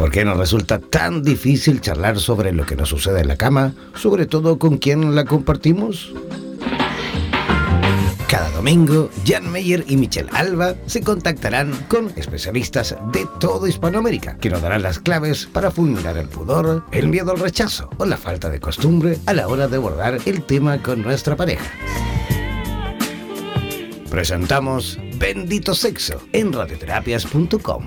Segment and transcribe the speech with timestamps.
[0.00, 3.74] ¿Por qué nos resulta tan difícil charlar sobre lo que nos sucede en la cama,
[3.94, 6.14] sobre todo con quien la compartimos?
[8.26, 14.48] Cada domingo, Jan Meyer y Michelle Alba se contactarán con especialistas de toda Hispanoamérica que
[14.48, 18.48] nos darán las claves para fulminar el pudor, el miedo al rechazo o la falta
[18.48, 21.70] de costumbre a la hora de abordar el tema con nuestra pareja.
[24.08, 27.84] Presentamos Bendito Sexo en radioterapias.com.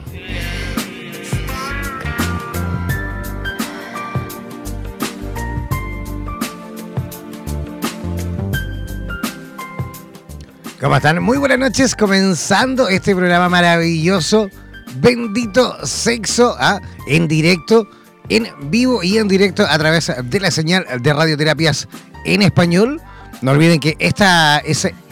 [10.83, 11.23] ¿Cómo están?
[11.23, 14.49] Muy buenas noches, comenzando este programa maravilloso,
[14.97, 16.81] Bendito Sexo, ¿ah?
[17.07, 17.87] en directo,
[18.27, 21.87] en vivo y en directo a través de la señal de radioterapias
[22.25, 23.01] en español.
[23.41, 24.61] No olviden que esta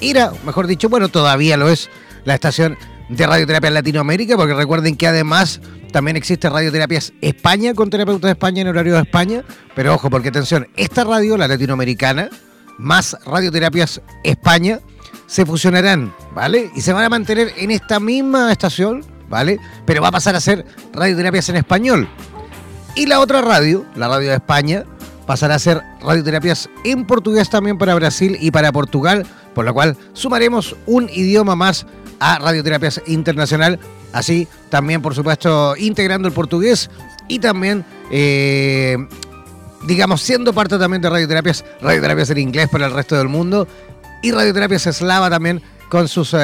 [0.01, 1.89] era, mejor dicho, bueno, todavía lo es,
[2.25, 5.61] la estación de radioterapia en Latinoamérica, porque recuerden que además
[5.93, 9.45] también existe Radioterapias España con terapeutas de España en horario de España.
[9.73, 12.29] Pero ojo, porque atención, esta radio, la latinoamericana,
[12.77, 14.81] más Radioterapias España,
[15.31, 16.71] se fusionarán, ¿vale?
[16.75, 19.61] Y se van a mantener en esta misma estación, ¿vale?
[19.85, 22.09] Pero va a pasar a ser radioterapias en español.
[22.95, 24.83] Y la otra radio, la radio de España,
[25.25, 29.25] pasará a ser radioterapias en portugués también para Brasil y para Portugal,
[29.55, 31.85] por lo cual sumaremos un idioma más
[32.19, 33.79] a Radioterapias Internacional,
[34.11, 36.89] así también, por supuesto, integrando el portugués
[37.29, 38.97] y también, eh,
[39.87, 43.65] digamos, siendo parte también de Radioterapias, Radioterapias en inglés para el resto del mundo
[44.21, 46.35] y Radioterapias Eslava también con sus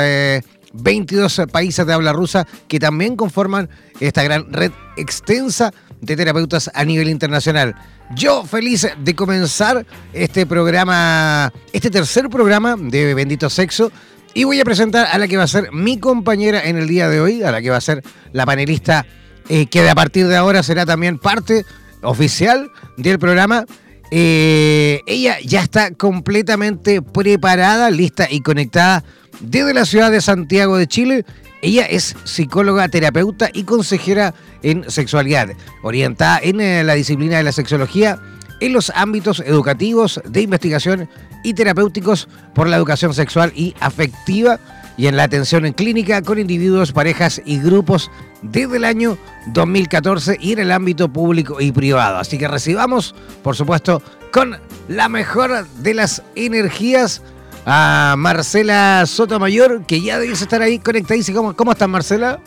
[0.74, 6.70] 22 eh, países de habla rusa que también conforman esta gran red extensa de terapeutas
[6.74, 7.76] a nivel internacional.
[8.16, 13.92] Yo feliz de comenzar este programa, este tercer programa de Bendito Sexo.
[14.34, 17.10] Y voy a presentar a la que va a ser mi compañera en el día
[17.10, 19.06] de hoy, a la que va a ser la panelista
[19.50, 21.66] eh, que a partir de ahora será también parte
[22.02, 23.66] oficial del programa.
[24.12, 29.04] Eh, ella ya está completamente preparada, lista y conectada
[29.40, 31.26] desde la ciudad de Santiago de Chile.
[31.62, 35.50] Ella es psicóloga, terapeuta y consejera en sexualidad,
[35.82, 38.20] orientada en eh, la disciplina de la sexología
[38.60, 41.10] en los ámbitos educativos, de investigación
[41.44, 44.60] y terapéuticos por la educación sexual y afectiva
[44.98, 50.38] y en la atención en clínica con individuos, parejas y grupos desde el año 2014
[50.42, 52.18] y en el ámbito público y privado.
[52.18, 57.22] Así que recibamos, por supuesto, con la mejor de las energías
[57.66, 61.38] a Marcela Sotomayor, que ya debes estar ahí conectadísima.
[61.38, 62.40] ¿Cómo, cómo estás, Marcela?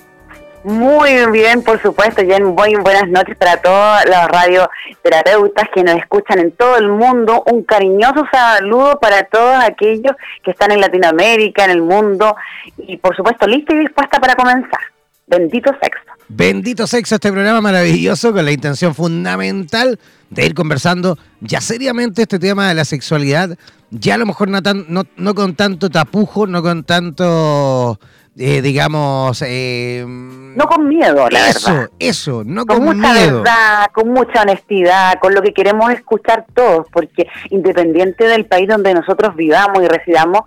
[0.63, 6.39] Muy bien, por supuesto, y muy buenas noches para todos los radioterapeutas que nos escuchan
[6.39, 7.43] en todo el mundo.
[7.47, 10.13] Un cariñoso saludo para todos aquellos
[10.45, 12.37] que están en Latinoamérica, en el mundo,
[12.77, 14.81] y por supuesto, lista y dispuesta para comenzar.
[15.27, 16.03] Bendito sexo.
[16.29, 22.39] Bendito sexo, este programa maravilloso con la intención fundamental de ir conversando ya seriamente este
[22.39, 23.57] tema de la sexualidad,
[23.91, 27.99] ya a lo mejor no, no, no con tanto tapujo, no con tanto
[28.37, 29.43] eh, digamos...
[29.47, 31.91] Eh, no con miedo, la eso, verdad.
[31.99, 36.87] Eso, no con, con mucha verdad, con mucha honestidad, con lo que queremos escuchar todos,
[36.93, 40.43] porque independiente del país donde nosotros vivamos y residamos,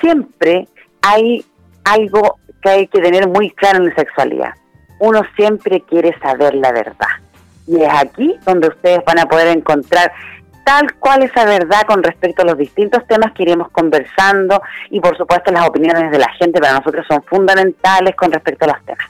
[0.00, 0.68] siempre
[1.02, 1.44] hay
[1.84, 4.54] algo que hay que tener muy claro en la sexualidad.
[5.00, 7.06] Uno siempre quiere saber la verdad.
[7.66, 10.10] Y es aquí donde ustedes van a poder encontrar
[10.68, 14.60] tal cual esa verdad con respecto a los distintos temas que iremos conversando
[14.90, 18.68] y por supuesto las opiniones de la gente para nosotros son fundamentales con respecto a
[18.68, 19.06] los temas.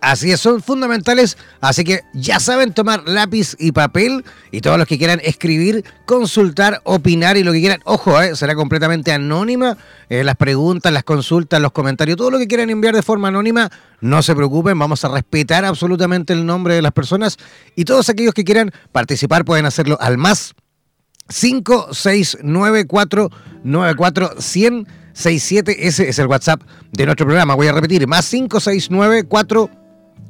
[0.00, 4.86] Así es, son fundamentales, así que ya saben tomar lápiz y papel y todos los
[4.86, 9.76] que quieran escribir, consultar, opinar y lo que quieran, ojo, eh, será completamente anónima,
[10.08, 13.72] eh, las preguntas, las consultas, los comentarios, todo lo que quieran enviar de forma anónima,
[14.00, 17.38] no se preocupen, vamos a respetar absolutamente el nombre de las personas
[17.74, 20.54] y todos aquellos que quieran participar pueden hacerlo al más
[21.28, 23.30] 5694
[23.62, 25.76] 94 946-100-67.
[25.78, 26.62] Ese es el WhatsApp
[26.92, 27.54] de nuestro programa.
[27.54, 29.70] Voy a repetir, más 569 4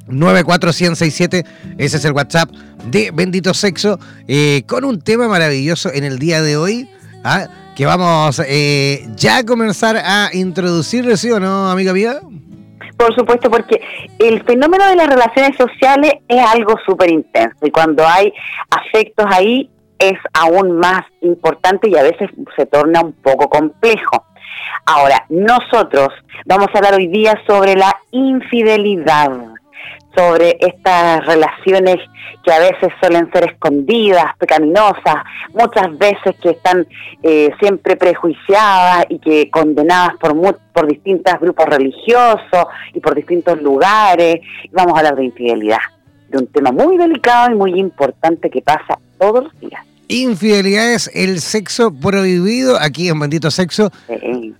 [0.09, 1.43] 94167,
[1.77, 2.49] ese es el WhatsApp
[2.85, 6.89] de Bendito Sexo, eh, con un tema maravilloso en el día de hoy,
[7.25, 7.47] ¿ah?
[7.75, 12.21] que vamos eh, ya a comenzar a introducir, ¿sí o no, amiga mía?
[12.95, 13.81] Por supuesto, porque
[14.17, 18.31] el fenómeno de las relaciones sociales es algo súper intenso y cuando hay
[18.69, 24.25] afectos ahí es aún más importante y a veces se torna un poco complejo.
[24.85, 26.09] Ahora, nosotros
[26.45, 29.57] vamos a hablar hoy día sobre la infidelidad
[30.17, 31.97] sobre estas relaciones
[32.43, 35.23] que a veces suelen ser escondidas, pecaminosas,
[35.53, 36.87] muchas veces que están
[37.21, 40.35] eh, siempre prejuiciadas y que condenadas por,
[40.73, 44.39] por distintos grupos religiosos y por distintos lugares.
[44.71, 45.81] Vamos a hablar de infidelidad,
[46.29, 49.81] de un tema muy delicado y muy importante que pasa todos los días.
[50.09, 53.91] Infidelidad es el sexo prohibido aquí en Bendito Sexo.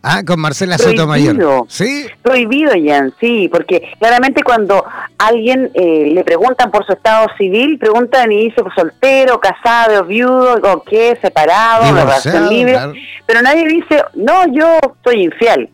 [0.04, 1.66] Ah, con Marcela Sotomayor.
[1.70, 2.06] ¿Sí?
[2.22, 4.84] Prohibido, Jan, sí, porque claramente cuando
[5.18, 11.18] alguien eh, le preguntan por su estado civil, preguntan y dice soltero, casado, viudo, qué,
[11.22, 12.78] separado, relación libre,
[13.26, 15.70] pero nadie dice, no, yo soy infiel.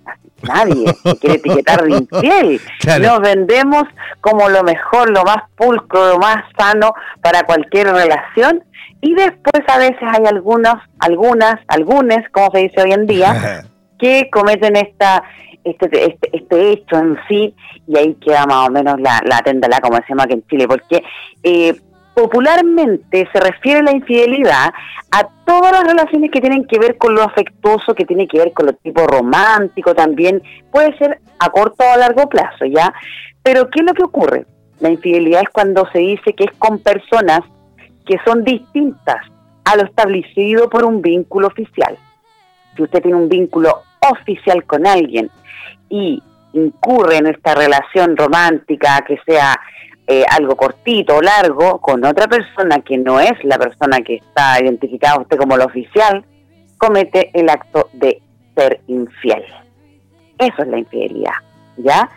[0.47, 2.61] Nadie se quiere etiquetar de infiel.
[3.01, 3.83] Nos vendemos
[4.21, 8.63] como lo mejor, lo más pulcro, lo más sano para cualquier relación.
[9.01, 13.63] Y después a veces hay algunos, algunas, algunos, como se dice hoy en día,
[13.99, 15.23] que cometen esta
[15.63, 17.55] este, este, este, hecho en sí.
[17.87, 21.03] Y ahí queda más o menos la, la téndala, como llama aquí en Chile, porque
[21.43, 21.75] eh,
[22.13, 24.73] popularmente se refiere la infidelidad
[25.11, 28.53] a todas las relaciones que tienen que ver con lo afectuoso, que tiene que ver
[28.53, 32.93] con lo tipo romántico también, puede ser a corto o a largo plazo, ¿ya?
[33.41, 34.45] Pero ¿qué es lo que ocurre?
[34.79, 37.41] La infidelidad es cuando se dice que es con personas
[38.05, 39.17] que son distintas
[39.65, 41.97] a lo establecido por un vínculo oficial.
[42.75, 45.29] Si usted tiene un vínculo oficial con alguien
[45.89, 46.21] y
[46.53, 49.59] incurre en esta relación romántica, que sea
[50.05, 54.59] eh, algo cortito o largo, con otra persona que no es la persona que está
[54.61, 56.25] identificada usted como lo oficial,
[56.77, 58.21] comete el acto de
[58.55, 59.43] ser infiel.
[60.37, 61.35] Eso es la infidelidad,
[61.77, 62.09] ¿ya?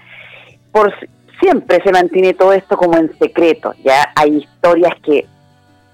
[0.73, 0.93] Por
[1.41, 5.27] siempre se mantiene todo esto como en secreto, ya hay historias que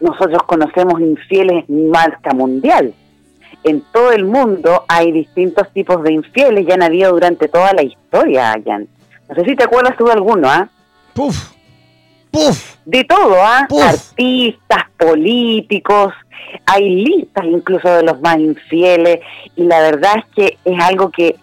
[0.01, 2.95] nosotros conocemos infieles marca mundial.
[3.65, 7.83] En todo el mundo hay distintos tipos de infieles, ya han habido durante toda la
[7.83, 8.89] historia, Jan.
[9.29, 10.69] No sé si te acuerdas tú de alguno, ¿ah?
[12.33, 12.77] Puf.
[12.85, 13.69] De todo, ¿ah?
[13.71, 16.13] Artistas, políticos,
[16.67, 19.21] hay listas incluso de los más infieles,
[19.55, 21.37] y la verdad es que es algo que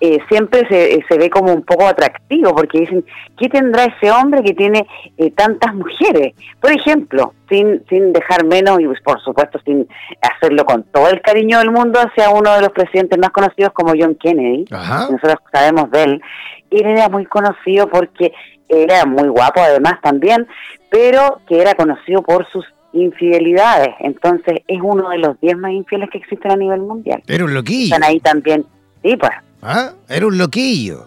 [0.00, 3.04] eh, siempre se, se, ve como un poco atractivo, porque dicen,
[3.36, 4.86] ¿qué tendrá ese hombre que tiene
[5.16, 6.34] eh, tantas mujeres?
[6.60, 9.88] Por ejemplo, sin, sin dejar menos y pues, por supuesto sin
[10.22, 13.92] hacerlo con todo el cariño del mundo hacia uno de los presidentes más conocidos como
[13.98, 16.22] John Kennedy, nosotros sabemos de él,
[16.70, 18.32] él era muy conocido porque
[18.68, 20.46] era muy guapo además también,
[20.90, 26.08] pero que era conocido por sus infidelidades, entonces es uno de los 10 más infieles
[26.10, 27.22] que existen a nivel mundial.
[27.26, 27.94] Era un loquillo.
[27.94, 28.64] Están ahí también,
[29.02, 29.32] sí, pues
[29.62, 29.92] ¿Ah?
[30.08, 31.06] Era un loquillo.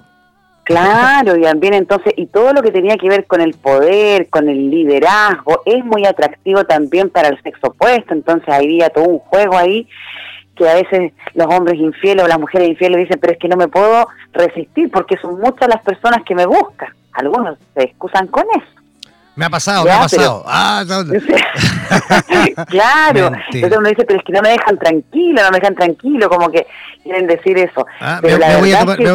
[0.64, 4.48] Claro, y también entonces, y todo lo que tenía que ver con el poder, con
[4.48, 9.58] el liderazgo, es muy atractivo también para el sexo opuesto, entonces había todo un juego
[9.58, 9.88] ahí
[10.64, 13.58] que a veces los hombres infieles o las mujeres infieles dicen, pero es que no
[13.58, 16.90] me puedo resistir porque son muchas las personas que me buscan.
[17.14, 18.82] Algunos se excusan con eso.
[19.36, 20.44] Me ha pasado, me ha pasado.
[20.46, 20.84] Ah,
[22.68, 23.32] claro.
[23.54, 26.52] Entonces uno dice, pero es que no me dejan tranquilo, no me dejan tranquilo, como
[26.52, 26.68] que
[27.02, 27.86] quieren decir eso.
[28.00, 28.74] Ah, me, voy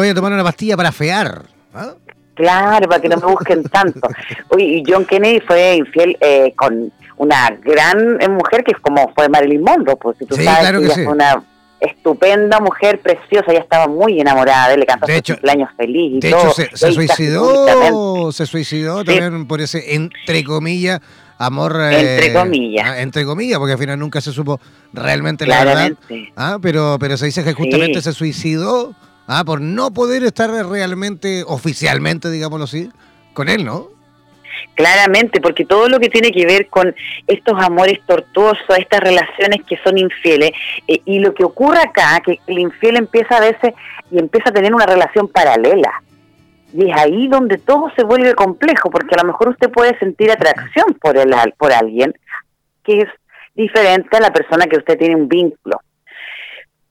[0.09, 1.43] a tomar, una pastilla para fear.
[1.73, 1.93] ¿ah?
[2.37, 4.07] Claro, para que no me busquen tanto.
[4.51, 9.27] Uy, y John Kennedy fue infiel eh, con una gran mujer que es como fue
[9.27, 11.43] Marilyn Monroe, pues si tú sabes claro que, fue una
[11.79, 16.51] estupenda mujer, preciosa, ella estaba muy enamorada le cantó su cumpleaños feliz y de todo.
[16.57, 21.01] Hecho, se, suicidó, se suicidó también por ese, entre comillas,
[21.39, 21.79] amor...
[21.91, 22.87] Entre eh, comillas.
[22.87, 24.59] Ah, entre comillas, porque al final nunca se supo
[24.93, 25.91] realmente la verdad.
[26.35, 28.95] Ah, pero, pero se dice que justamente se suicidó
[29.27, 32.89] ah, por no poder estar realmente, oficialmente, digámoslo así,
[33.33, 33.89] con él, ¿no?
[34.73, 36.95] Claramente, porque todo lo que tiene que ver con
[37.27, 40.51] estos amores tortuosos, estas relaciones que son infieles,
[40.87, 43.73] eh, y lo que ocurre acá, que el infiel empieza a veces
[44.11, 45.91] y empieza a tener una relación paralela.
[46.73, 50.31] Y es ahí donde todo se vuelve complejo, porque a lo mejor usted puede sentir
[50.31, 52.13] atracción por, el, por alguien
[52.83, 53.09] que es
[53.55, 55.81] diferente a la persona que usted tiene un vínculo.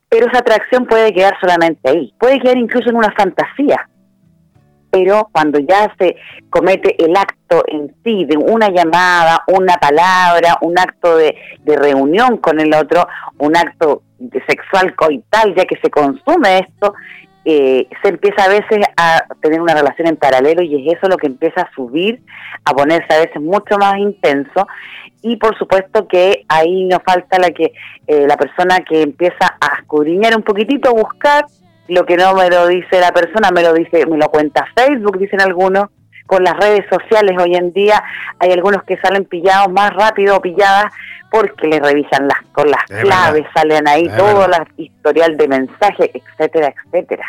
[0.09, 3.89] Pero esa atracción puede quedar solamente ahí, puede quedar incluso en una fantasía.
[4.89, 6.15] Pero cuando ya se
[6.49, 11.35] comete el acto en sí de una llamada, una palabra, un acto de,
[11.65, 13.05] reunión con el otro,
[13.37, 14.03] un acto
[14.47, 16.93] sexual coital, ya que se consume esto,
[17.43, 21.17] eh, se empieza a veces a tener una relación en paralelo y es eso lo
[21.17, 22.21] que empieza a subir,
[22.63, 24.67] a ponerse a veces mucho más intenso
[25.27, 27.73] y por supuesto que ahí nos falta la que
[28.07, 31.45] eh, la persona que empieza a escudriñar un poquitito, a buscar
[31.89, 35.17] lo que no me lo dice la persona, me lo dice, me lo cuenta Facebook,
[35.17, 35.87] dicen algunos,
[36.25, 38.03] con las redes sociales hoy en día
[38.39, 40.93] hay algunos que salen pillados más rápido o pilladas
[41.29, 46.73] porque les revisan las con las claves, salen ahí todo el historial de mensajes, etcétera,
[46.85, 47.25] etcétera.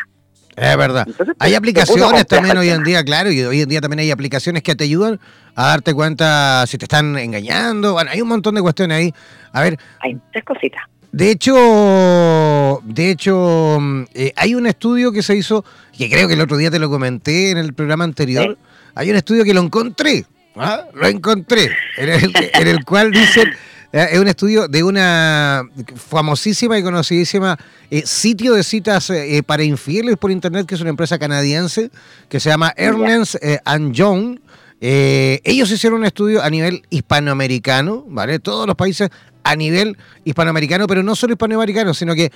[0.61, 1.07] Es verdad.
[1.39, 4.75] hay aplicaciones también hoy en día, claro, y hoy en día también hay aplicaciones que
[4.75, 5.21] te ayudan
[5.55, 7.93] a darte cuenta si te están engañando.
[7.93, 9.15] Bueno, hay un montón de cuestiones ahí.
[9.53, 9.79] A ver.
[10.01, 10.83] Hay muchas cositas.
[11.11, 13.79] De hecho, de hecho,
[14.15, 15.65] eh, hay un estudio que se hizo,
[15.97, 18.59] que creo que el otro día te lo comenté en el programa anterior.
[18.95, 20.85] Hay un estudio que lo encontré, ¿ah?
[20.93, 23.51] lo encontré, en el, en el cual dicen
[23.93, 25.63] es un estudio de una
[25.97, 27.57] famosísima y conocidísima
[27.91, 31.91] eh, sitio de citas eh, para infieles por internet, que es una empresa canadiense
[32.29, 34.39] que se llama Ernest and Young.
[34.81, 38.39] ellos hicieron un estudio a nivel hispanoamericano, ¿vale?
[38.39, 39.09] Todos los países
[39.43, 42.31] a nivel hispanoamericano, pero no solo hispanoamericano, sino que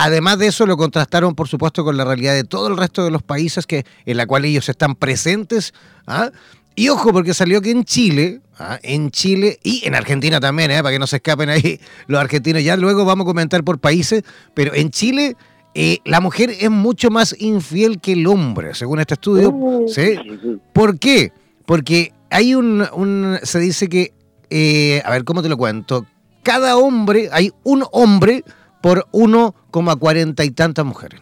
[0.00, 3.10] Además de eso, lo contrastaron, por supuesto, con la realidad de todo el resto de
[3.10, 5.74] los países que, en la cual ellos están presentes.
[6.06, 6.30] ¿ah?
[6.76, 8.78] Y ojo, porque salió que en Chile, ¿ah?
[8.82, 10.82] en Chile y en Argentina también, ¿eh?
[10.82, 14.22] para que no se escapen ahí los argentinos, ya luego vamos a comentar por países,
[14.54, 15.36] pero en Chile
[15.74, 19.50] eh, la mujer es mucho más infiel que el hombre, según este estudio.
[19.50, 19.88] Uh.
[19.88, 20.16] ¿sí?
[20.72, 21.32] ¿Por qué?
[21.66, 24.12] Porque hay un, se dice que,
[24.50, 26.06] eh, a ver, ¿cómo te lo cuento?
[26.42, 28.42] Cada hombre, hay un hombre
[28.80, 31.20] por 1,40 y tantas mujeres.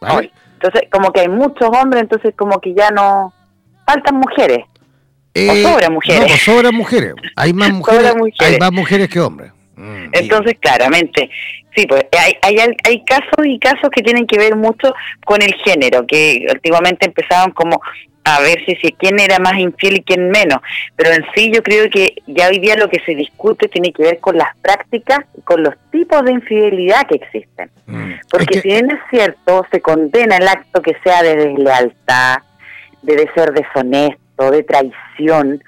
[0.00, 3.32] Entonces, como que hay muchos hombres, entonces como que ya no
[3.86, 4.66] faltan mujeres.
[5.34, 6.30] Eh, o sobran mujeres.
[6.30, 7.14] No, sobran mujeres.
[7.36, 9.52] Hay más mujeres, hay más mujeres que hombres.
[9.76, 11.30] Mm, Entonces, claramente,
[11.74, 14.92] sí, pues hay, hay, hay casos y casos que tienen que ver mucho
[15.24, 17.80] con el género, que antiguamente empezaban como
[18.24, 20.60] a ver si, si quién era más infiel y quién menos,
[20.96, 24.02] pero en sí yo creo que ya hoy día lo que se discute tiene que
[24.02, 27.70] ver con las prácticas y con los tipos de infidelidad que existen.
[27.86, 28.12] Mm.
[28.30, 32.42] Porque si bien es cierto, se condena el acto que sea de deslealtad,
[33.02, 34.19] de ser deshonesto,
[34.50, 35.62] de traición.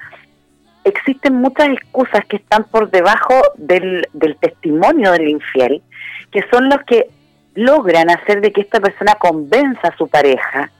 [0.84, 5.82] Existen muchas excusas que están por debajo del, del testimonio del infiel,
[6.30, 7.08] que son los que
[7.54, 10.70] logran hacer de que esta persona convenza a su pareja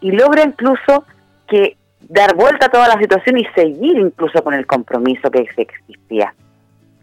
[0.00, 1.04] y logra incluso
[1.48, 6.34] que dar vuelta a toda la situación y seguir incluso con el compromiso que existía.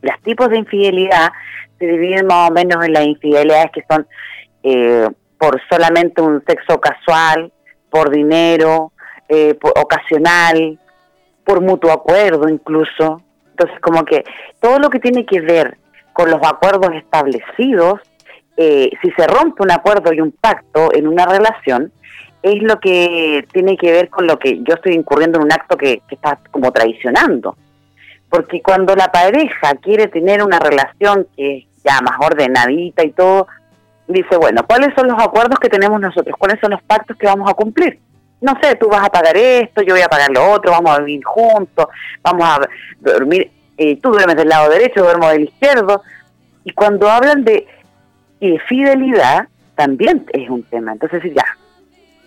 [0.02, 1.32] Los tipos de infidelidad
[1.78, 4.08] se dividen más o menos en las infidelidades que son
[4.64, 7.52] eh, por solamente un sexo casual,
[7.90, 8.92] por dinero,
[9.30, 10.80] eh, ocasional,
[11.46, 13.22] por mutuo acuerdo incluso.
[13.52, 14.24] Entonces, como que
[14.60, 15.78] todo lo que tiene que ver
[16.14, 18.02] con los acuerdos establecidos,
[18.58, 21.92] eh, si se rompe un acuerdo y un pacto en una relación,
[22.42, 25.78] es lo que tiene que ver con lo que yo estoy incurriendo en un acto
[25.78, 27.56] que, que está como traicionando.
[28.30, 33.48] Porque cuando la pareja quiere tener una relación que es ya más ordenadita y todo,
[34.08, 36.36] dice, bueno, ¿cuáles son los acuerdos que tenemos nosotros?
[36.38, 38.00] ¿Cuáles son los pactos que vamos a cumplir?
[38.42, 41.02] No sé, tú vas a pagar esto, yo voy a pagar lo otro, vamos a
[41.02, 41.88] vivir juntos,
[42.22, 42.60] vamos a
[43.00, 46.02] dormir, eh, tú duermes del lado derecho, duermo del izquierdo.
[46.64, 47.68] Y cuando hablan de
[48.68, 50.94] fidelidad, también es un tema.
[50.94, 51.46] Entonces, ya,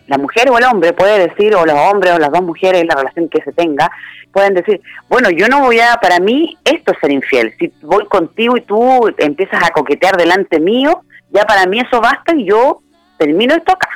[0.06, 2.94] la mujer o el hombre puede decir, o los hombres o las dos mujeres, la
[2.94, 3.90] relación que se tenga,
[4.32, 7.54] pueden decir, bueno, yo no voy a, para mí, esto es ser infiel.
[7.58, 12.34] Si voy contigo y tú empiezas a coquetear delante mío, ya para mí eso basta
[12.34, 12.82] y yo
[13.18, 13.88] termino esto acá.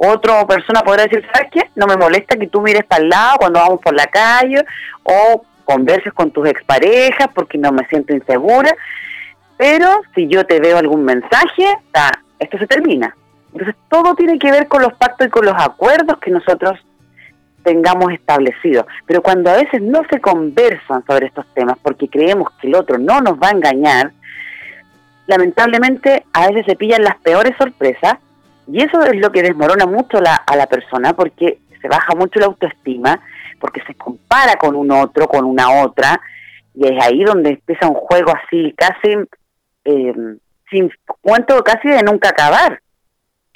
[0.00, 1.70] Otra persona podrá decir, ¿sabes qué?
[1.74, 4.64] No me molesta que tú mires para el lado cuando vamos por la calle
[5.02, 8.72] o converses con tus exparejas porque no me siento insegura.
[9.56, 11.64] Pero si yo te veo algún mensaje,
[12.38, 13.16] esto se termina.
[13.52, 16.78] Entonces todo tiene que ver con los pactos y con los acuerdos que nosotros
[17.64, 18.86] tengamos establecidos.
[19.04, 22.98] Pero cuando a veces no se conversan sobre estos temas porque creemos que el otro
[22.98, 24.12] no nos va a engañar,
[25.26, 28.14] lamentablemente a veces se pillan las peores sorpresas
[28.70, 32.46] y eso es lo que desmorona mucho a la persona porque se baja mucho la
[32.46, 33.20] autoestima,
[33.60, 36.20] porque se compara con un otro, con una otra,
[36.74, 39.16] y es ahí donde empieza un juego así, casi
[39.84, 40.14] eh,
[40.70, 42.80] sin cuento, casi de nunca acabar.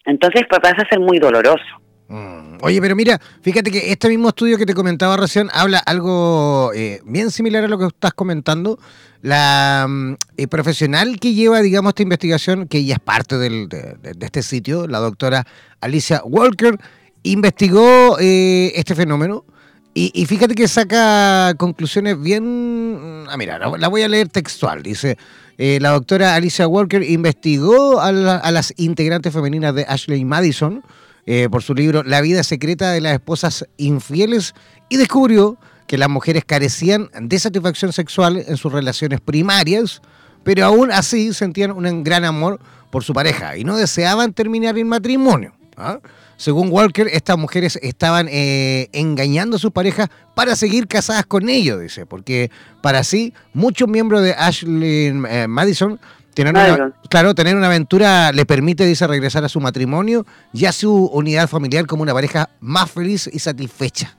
[0.05, 1.83] Entonces pues, pasa a ser muy doloroso.
[2.13, 2.59] Mm.
[2.61, 7.01] Oye, pero mira, fíjate que este mismo estudio que te comentaba recién habla algo eh,
[7.07, 8.79] bien similar a lo que estás comentando.
[9.23, 13.97] La mm, eh, profesional que lleva, digamos, esta investigación, que ella es parte del, de,
[14.21, 15.47] este sitio, la doctora
[15.81, 16.79] Alicia Walker,
[17.23, 19.47] investigó eh, este fenómeno
[19.95, 23.25] y, fíjate que saca conclusiones bien...
[23.29, 24.83] Ah, mira, la, voy a leer textual.
[24.83, 25.19] Dice,
[25.59, 30.83] la doctora Alicia Walker investigó a, las integrantes femeninas de Ashley Madison
[31.27, 34.55] eh, por su libro La vida secreta de las esposas infieles
[34.89, 40.01] y descubrió que las mujeres carecían de satisfacción sexual en sus relaciones primarias,
[40.43, 42.61] pero aún así sentían un gran amor
[42.91, 45.53] por su pareja y no deseaban terminar el matrimonio.
[45.77, 46.01] ¿ah?
[46.37, 51.81] Según Walker, estas mujeres estaban eh, engañando a sus parejas para seguir casadas con ellos,
[51.81, 52.51] dice, porque
[52.81, 56.01] para sí, muchos miembros de Ashley eh, Madison
[56.35, 60.73] tienen una, claro, tener una aventura le permite, dice, regresar a su matrimonio y a
[60.73, 64.17] su unidad familiar como una pareja más feliz y satisfecha.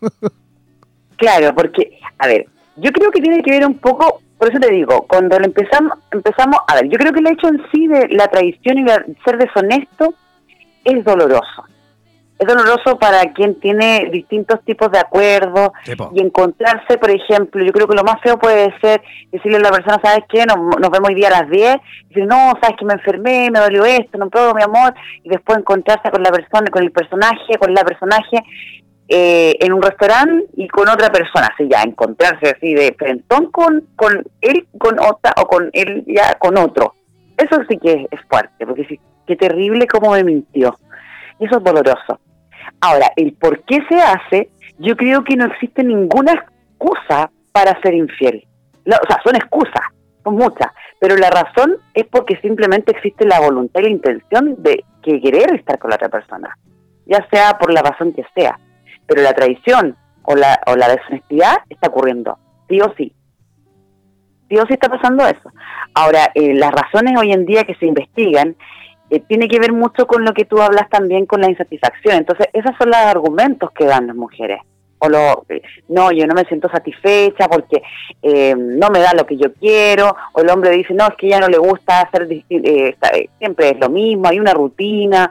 [1.16, 2.46] claro, porque, a ver,
[2.76, 5.98] yo creo que tiene que ver un poco, por eso te digo, cuando lo empezamos,
[6.10, 8.86] empezamos, a ver, yo creo que el hecho en sí de la tradición y
[9.24, 10.14] ser deshonesto
[10.84, 11.64] es doloroso.
[12.38, 15.70] Es doloroso para quien tiene distintos tipos de acuerdos
[16.12, 19.02] y encontrarse, por ejemplo, yo creo que lo más feo puede ser
[19.32, 20.44] decirle a la persona, ¿sabes qué?
[20.44, 20.56] Nos,
[20.90, 23.86] vemos hoy día a las 10, y decir, no, ¿sabes que me enfermé, me dolió
[23.86, 24.94] esto, no puedo, mi amor?
[25.22, 28.42] Y después encontrarse con la persona, con el personaje, con la personaje
[29.08, 33.86] eh, en un restaurante y con otra persona, así ya, encontrarse así de frentón con,
[33.96, 36.92] con él, con otra, o con él ya con otro.
[37.38, 40.78] Eso sí que es fuerte, porque sí qué terrible cómo me mintió.
[41.38, 42.20] Eso es doloroso.
[42.80, 47.94] Ahora, el por qué se hace, yo creo que no existe ninguna excusa para ser
[47.94, 48.46] infiel.
[48.86, 49.84] o sea, son excusas,
[50.22, 50.68] son muchas,
[51.00, 55.54] pero la razón es porque simplemente existe la voluntad y la intención de que querer
[55.54, 56.56] estar con la otra persona,
[57.06, 58.58] ya sea por la razón que sea.
[59.06, 62.38] Pero la traición o la, o la deshonestidad está ocurriendo,
[62.68, 63.12] sí o sí.
[64.48, 65.50] Sí o sí está pasando eso.
[65.94, 68.56] Ahora, eh, las razones hoy en día que se investigan
[69.08, 72.16] eh, tiene que ver mucho con lo que tú hablas también con la insatisfacción.
[72.16, 74.60] Entonces, esos son los argumentos que dan las mujeres.
[74.98, 77.82] O lo, eh, no, yo no me siento satisfecha porque
[78.22, 80.16] eh, no me da lo que yo quiero.
[80.32, 82.26] O el hombre dice, no, es que ya no le gusta hacer,
[83.38, 85.30] siempre es lo mismo, hay una rutina,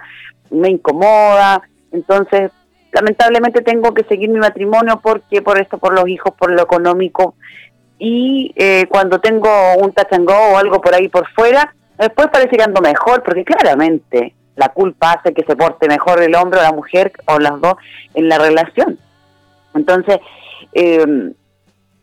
[0.51, 1.61] me incomoda.
[1.91, 2.51] Entonces,
[2.93, 7.35] lamentablemente tengo que seguir mi matrimonio porque por esto, por los hijos, por lo económico.
[7.97, 8.53] Y
[8.89, 9.49] cuando tengo
[9.81, 14.33] un tachango o algo por ahí por fuera, Después parece que ando mejor, porque claramente
[14.55, 17.75] la culpa hace que se porte mejor el hombre o la mujer o las dos
[18.13, 18.97] en la relación.
[19.73, 20.19] Entonces,
[20.73, 21.31] eh,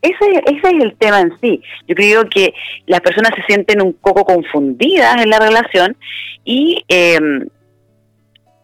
[0.03, 1.63] ese, ese es el tema en sí.
[1.87, 2.53] Yo creo que
[2.87, 5.97] las personas se sienten un poco confundidas en la relación
[6.45, 7.19] y eh,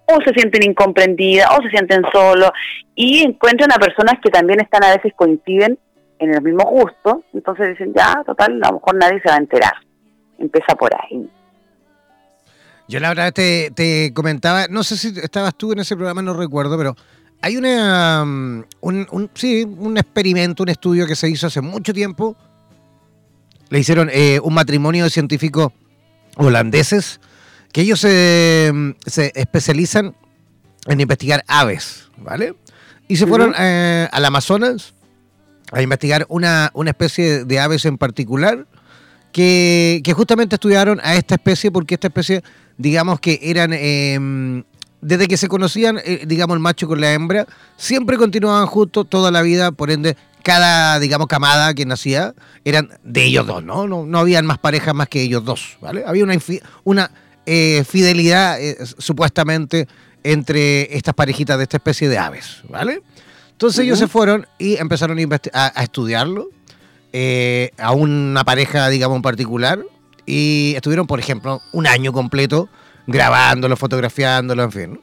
[0.06, 2.50] o se sienten incomprendidas o se sienten solos
[2.94, 5.78] y encuentran a personas que también están a veces coinciden
[6.18, 9.38] en el mismo gusto, entonces dicen, ya, total, a lo mejor nadie se va a
[9.38, 9.74] enterar
[10.38, 11.28] empieza por ahí.
[12.88, 16.32] Yo la verdad te, te comentaba, no sé si estabas tú en ese programa, no
[16.32, 16.96] recuerdo, pero
[17.42, 22.36] hay una, um, un, sí, un experimento, un estudio que se hizo hace mucho tiempo.
[23.68, 25.72] Le hicieron eh, un matrimonio de científicos
[26.36, 27.20] holandeses
[27.72, 28.72] que ellos se,
[29.06, 30.16] se especializan
[30.86, 32.54] en investigar aves, ¿vale?
[33.06, 34.94] Y se fueron eh, al Amazonas
[35.72, 38.66] a investigar una, una especie de aves en particular
[39.32, 42.42] que, justamente estudiaron a esta especie porque esta especie,
[42.76, 44.64] digamos que eran, em,
[45.00, 49.30] desde que se conocían, eh, digamos, el macho con la hembra, siempre continuaban juntos toda
[49.30, 53.86] la vida, por ende, cada, digamos, camada que nacía eran de ellos dos, ¿no?
[53.86, 56.04] No, no habían más parejas más que ellos dos, ¿vale?
[56.06, 56.36] Había una,
[56.84, 57.10] una
[57.46, 59.88] eh, fidelidad, eh, supuestamente,
[60.24, 63.02] entre estas parejitas de esta especie de aves, ¿vale?
[63.52, 65.18] Entonces ellos se fueron y empezaron
[65.52, 66.48] a, a estudiarlo
[67.12, 69.82] eh, a una pareja, digamos, en particular,
[70.26, 72.68] y estuvieron, por ejemplo, un año completo
[73.06, 75.00] grabándolo, fotografiándolo, en fin.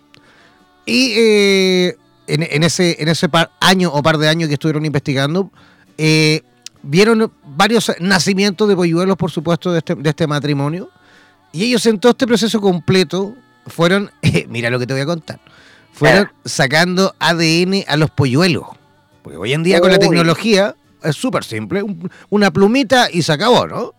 [0.86, 5.52] Y eh, en, ese, en ese par, año o par de años que estuvieron investigando,
[5.98, 6.42] eh,
[6.84, 10.90] vieron varios nacimientos de polluelos, por supuesto, de este, de este matrimonio.
[11.52, 13.34] Y ellos en todo este proceso completo
[13.66, 14.12] fueron,
[14.50, 15.40] mira lo que te voy a contar,
[15.92, 18.68] fueron sacando ADN a los polluelos.
[19.24, 21.84] Porque hoy en día con la tecnología es súper simple,
[22.30, 23.94] una plumita y se acabó, ¿no?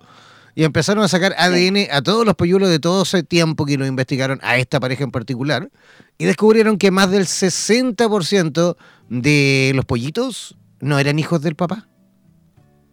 [0.54, 3.86] Y empezaron a sacar ADN a todos los polluelos de todo ese tiempo que lo
[3.86, 5.68] investigaron a esta pareja en particular
[6.18, 8.76] y descubrieron que más del 60%
[9.08, 11.86] de los pollitos no eran hijos del papá.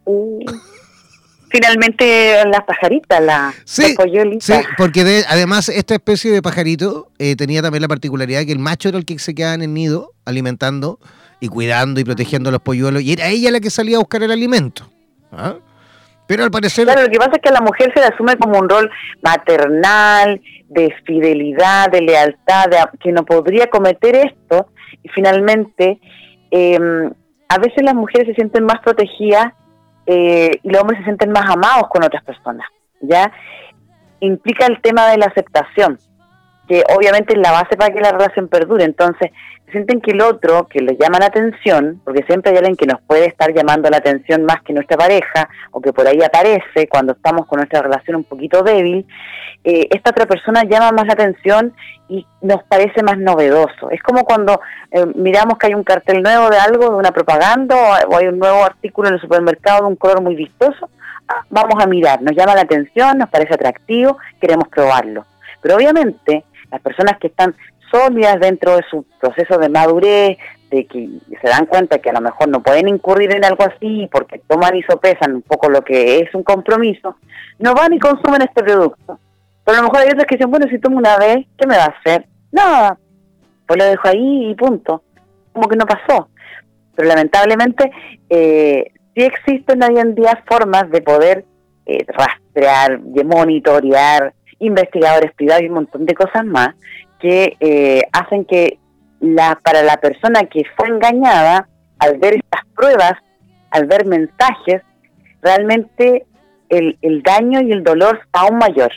[0.05, 0.43] Uh,
[1.53, 3.95] finalmente las pajaritas, la, sí,
[4.39, 8.89] Sí, porque además esta especie de pajarito eh, tenía también la particularidad que el macho
[8.89, 10.99] era el que se quedaba en el nido alimentando
[11.39, 14.23] y cuidando y protegiendo a los polluelos, y era ella la que salía a buscar
[14.23, 14.89] el alimento.
[15.31, 15.55] ¿ah?
[16.27, 16.85] Pero al parecer...
[16.85, 18.89] Claro, lo que pasa es que a la mujer se le asume como un rol
[19.21, 20.41] maternal,
[20.73, 24.67] de fidelidad, de lealtad, de, que no podría cometer esto
[25.03, 25.99] y finalmente
[26.51, 27.11] em,
[27.49, 29.53] a veces las mujeres se sienten más protegidas
[30.05, 32.67] eh, y los hombres se sienten más amados con otras personas,
[33.01, 33.31] ¿ya?
[34.19, 35.99] Implica el tema de la aceptación,
[36.67, 38.85] que obviamente es la base para que la relación perdure.
[38.85, 39.31] Entonces,
[39.73, 43.01] sienten que el otro, que les llama la atención, porque siempre hay alguien que nos
[43.01, 47.13] puede estar llamando la atención más que nuestra pareja, o que por ahí aparece cuando
[47.13, 49.05] estamos con nuestra relación un poquito débil,
[49.63, 51.73] eh, esta otra persona llama más la atención
[52.07, 53.89] y nos parece más novedoso.
[53.89, 57.75] Es como cuando eh, miramos que hay un cartel nuevo de algo, de una propaganda,
[58.07, 60.89] o hay un nuevo artículo en el supermercado de un color muy vistoso,
[61.27, 65.25] ah, vamos a mirar, nos llama la atención, nos parece atractivo, queremos probarlo.
[65.61, 67.55] Pero obviamente las personas que están
[67.91, 70.37] sólidas dentro de su proceso de madurez,
[70.71, 71.07] de que
[71.39, 74.75] se dan cuenta que a lo mejor no pueden incurrir en algo así porque toman
[74.75, 77.17] y sopesan un poco lo que es un compromiso,
[77.59, 79.19] no van y consumen este producto.
[79.63, 81.77] Pero a lo mejor hay otros que dicen, bueno, si tomo una vez, ¿qué me
[81.77, 82.25] va a hacer?
[82.51, 82.97] Nada,
[83.67, 85.03] pues lo dejo ahí y punto.
[85.53, 86.29] Como que no pasó.
[86.95, 87.91] Pero lamentablemente
[88.29, 91.45] eh, sí existen hoy en día formas de poder
[91.85, 94.33] eh, rastrear, de monitorear,
[94.65, 96.69] investigadores privados y un montón de cosas más
[97.19, 98.79] que eh, hacen que
[99.19, 101.67] la, para la persona que fue engañada,
[101.99, 103.13] al ver estas pruebas,
[103.71, 104.81] al ver mensajes,
[105.41, 106.25] realmente
[106.69, 108.91] el, el daño y el dolor aún mayor.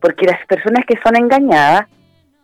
[0.00, 1.86] Porque las personas que son engañadas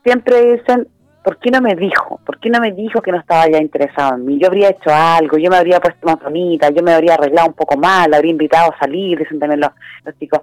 [0.05, 0.87] siempre dicen,
[1.25, 2.21] ¿por qué no me dijo?
[2.25, 4.39] ¿Por qué no me dijo que no estaba ya interesado en mí?
[4.39, 7.55] Yo habría hecho algo, yo me habría puesto más bonita, yo me habría arreglado un
[7.55, 9.71] poco más, la habría invitado a salir, dicen también los,
[10.05, 10.41] los chicos.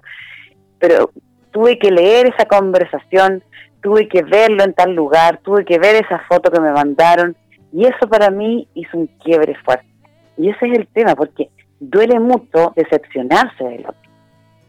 [0.79, 1.11] Pero
[1.57, 3.43] tuve que leer esa conversación,
[3.81, 7.35] tuve que verlo en tal lugar, tuve que ver esa foto que me mandaron
[7.73, 9.87] y eso para mí hizo un quiebre fuerte.
[10.37, 14.09] Y ese es el tema, porque duele mucho decepcionarse del otro.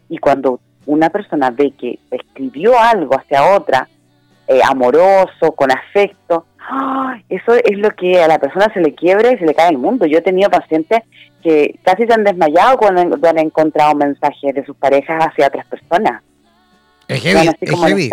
[0.09, 3.87] Y cuando una persona ve que escribió algo hacia otra,
[4.47, 6.47] eh, amoroso, con afecto,
[7.29, 9.79] eso es lo que a la persona se le quiebra y se le cae el
[9.79, 10.07] mundo.
[10.07, 11.01] Yo he tenido pacientes
[11.43, 16.23] que casi se han desmayado cuando han encontrado mensajes de sus parejas hacia otras personas.
[17.09, 18.11] Es heavy, es heavy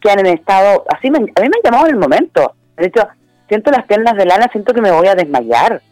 [0.00, 2.54] que han estado, así me, a mí me han llamado en el momento.
[2.76, 3.06] De hecho,
[3.48, 5.82] siento las piernas de lana, siento que me voy a desmayar.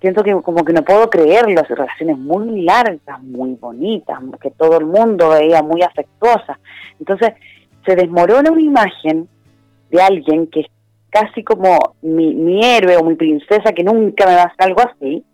[0.00, 4.86] Siento que como que no puedo creerlo, relaciones muy largas, muy bonitas, que todo el
[4.86, 6.58] mundo veía muy afectuosas.
[6.98, 7.34] Entonces,
[7.86, 9.28] se desmorona una imagen
[9.90, 10.66] de alguien que es
[11.10, 14.80] casi como mi, mi héroe o mi princesa, que nunca me va a hacer algo
[14.80, 15.24] así,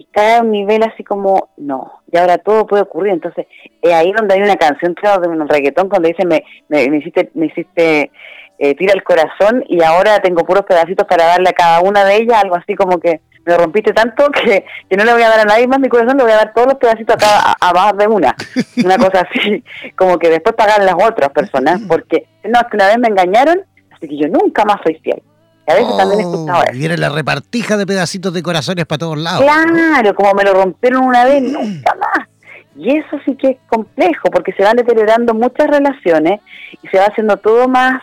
[0.00, 3.12] y cae a un nivel así como, no, y ahora todo puede ocurrir.
[3.12, 3.46] Entonces,
[3.82, 7.30] es ahí donde hay una canción, creo, de un reggaetón, cuando dice, me, me, hiciste,
[7.34, 8.10] me hiciste
[8.58, 12.16] eh, tira el corazón y ahora tengo puros pedacitos para darle a cada una de
[12.16, 15.40] ellas, algo así como que me rompiste tanto que, que no le voy a dar
[15.40, 17.72] a nadie más mi corazón, le voy a dar todos los pedacitos a cada, a,
[17.74, 18.34] más de una.
[18.82, 19.62] Una cosa así,
[19.96, 23.66] como que después pagar las otras personas, porque no, es que una vez me engañaron,
[23.90, 25.22] así que yo nunca más soy fiel
[25.70, 26.78] a veces también he escuchado eso.
[26.78, 29.42] viene la repartija de pedacitos de corazones para todos lados.
[29.42, 32.28] Claro, como me lo rompieron una vez, nunca más.
[32.76, 36.40] Y eso sí que es complejo, porque se van deteriorando muchas relaciones
[36.82, 38.02] y se va haciendo todo más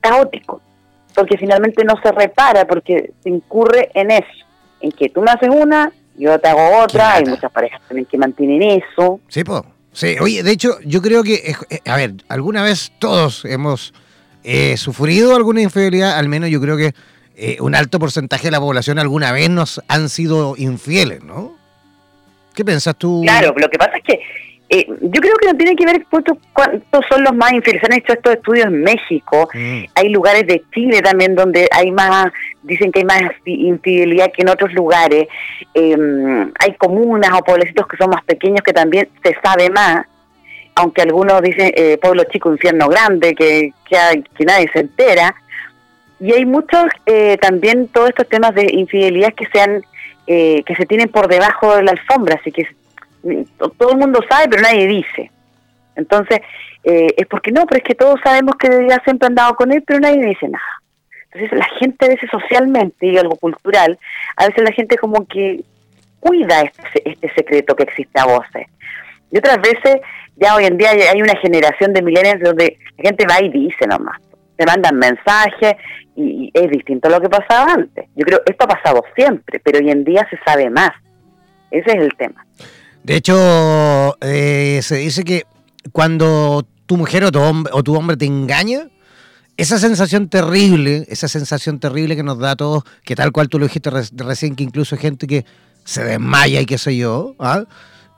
[0.00, 0.60] caótico,
[1.14, 4.46] porque finalmente no se repara, porque se incurre en eso,
[4.80, 8.18] en que tú me haces una, yo te hago otra, hay muchas parejas también que
[8.18, 9.20] mantienen eso.
[9.28, 9.62] Sí, pues.
[9.94, 13.92] Sí, oye, de hecho, yo creo que, eh, a ver, alguna vez todos hemos
[14.44, 16.92] eh, sufrido alguna infidelidad, al menos yo creo que
[17.36, 21.56] eh, un alto porcentaje de la población alguna vez nos han sido infieles, ¿no?
[22.54, 23.22] ¿Qué piensas tú?
[23.22, 24.20] Claro, lo que pasa es que
[24.68, 27.84] eh, yo creo que no tiene que ver cuántos, cuántos son los más infieles.
[27.84, 29.48] Han hecho estos estudios en México.
[29.52, 29.84] Mm.
[29.94, 34.48] Hay lugares de Chile también donde hay más, dicen que hay más infidelidad que en
[34.48, 35.28] otros lugares.
[35.74, 40.06] Em, hay comunas o pueblecitos que son más pequeños que también se sabe más
[40.74, 45.34] aunque algunos dicen eh, pueblo chico, infierno grande, que, que, nadie se entera.
[46.20, 49.82] Y hay muchos eh, también todos estos temas de infidelidad que sean
[50.26, 52.66] eh, que se tienen por debajo de la alfombra, así que
[53.76, 55.30] todo el mundo sabe, pero nadie dice.
[55.96, 56.40] Entonces,
[56.84, 59.72] eh, es porque no, pero es que todos sabemos que ya siempre han andado con
[59.72, 60.82] él, pero nadie dice nada.
[61.32, 63.98] Entonces, la gente a veces socialmente y algo cultural,
[64.36, 65.64] a veces la gente como que
[66.20, 68.68] cuida este, este secreto que existe a voces.
[69.30, 70.02] Y otras veces
[70.36, 73.86] ya hoy en día hay una generación de millennials donde la gente va y dice
[73.88, 74.20] nomás,
[74.56, 75.74] te mandan mensajes
[76.16, 78.06] y, es distinto a lo que pasaba antes.
[78.14, 80.90] Yo creo esto ha pasado siempre, pero hoy en día se sabe más.
[81.70, 82.44] Ese es el tema.
[83.02, 85.44] De hecho, eh, se dice que
[85.90, 88.88] cuando tu mujer o tu, hombre, o tu hombre te engaña,
[89.56, 93.58] esa sensación terrible, esa sensación terrible que nos da a todos, que tal cual tú
[93.58, 95.44] lo dijiste recién, que incluso hay gente que
[95.84, 97.64] se desmaya y qué sé yo, ¿ah?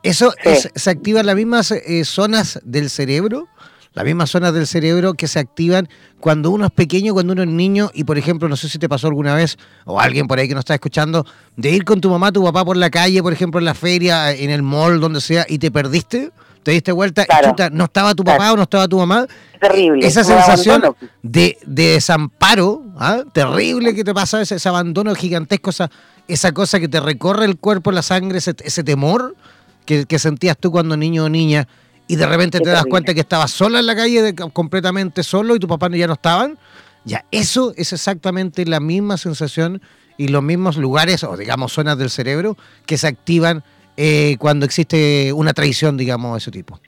[0.05, 0.33] ¿Eso
[0.75, 3.49] se activa en las mismas eh, zonas del cerebro?
[3.95, 5.89] las mismas zonas del cerebro que se activan
[6.19, 8.89] cuando uno es pequeño, cuando uno es niño y por ejemplo, no sé si te
[8.89, 11.25] pasó alguna vez o alguien por ahí que nos está escuchando,
[11.57, 14.33] de ir con tu mamá, tu papá por la calle, por ejemplo, en la feria,
[14.33, 16.33] en el mall, donde sea, y te perdiste,
[16.65, 19.27] te diste vuelta y no estaba tu papá o no estaba tu mamá.
[19.61, 20.05] Terrible.
[20.05, 20.83] Esa sensación
[21.23, 23.23] de, desamparo, ¿ah?
[23.33, 25.91] terrible que te pasa, ese, abandono gigantesco, esa,
[26.27, 29.37] esa cosa que te recorre el cuerpo, la sangre, ese, temor
[29.85, 31.67] que, que sentías tú cuando niño o niña
[32.07, 35.59] y de repente te das cuenta que estabas sola en la calle, completamente solo y
[35.59, 36.59] tu papá ya no estaban,
[37.05, 39.81] ya eso es exactamente la misma sensación
[40.17, 43.65] y los mismos lugares o digamos zonas del cerebro que se activan
[43.97, 46.81] eh, cuando existe una traición, digamos, de ese tipo.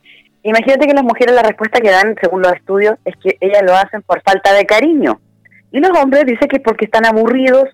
[0.43, 3.75] Imagínate que las mujeres la respuesta que dan, según los estudios, es que ellas lo
[3.75, 5.19] hacen por falta de cariño.
[5.71, 7.65] Y los hombres dicen que porque están aburridos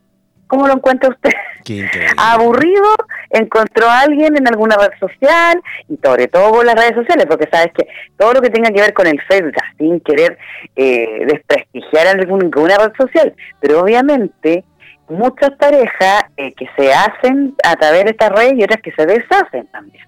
[0.48, 1.32] ¿Cómo lo encuentra usted?
[2.18, 2.94] Aburrido,
[3.30, 7.48] encontró a alguien en alguna red social y sobre todo por las redes sociales, porque
[7.52, 10.38] sabes que todo lo que tenga que ver con el Facebook, sin querer
[10.76, 14.64] eh, desprestigiar a ninguna red social, pero obviamente
[15.10, 19.06] muchas parejas eh, que se hacen a través de esta red y otras que se
[19.06, 20.06] deshacen también.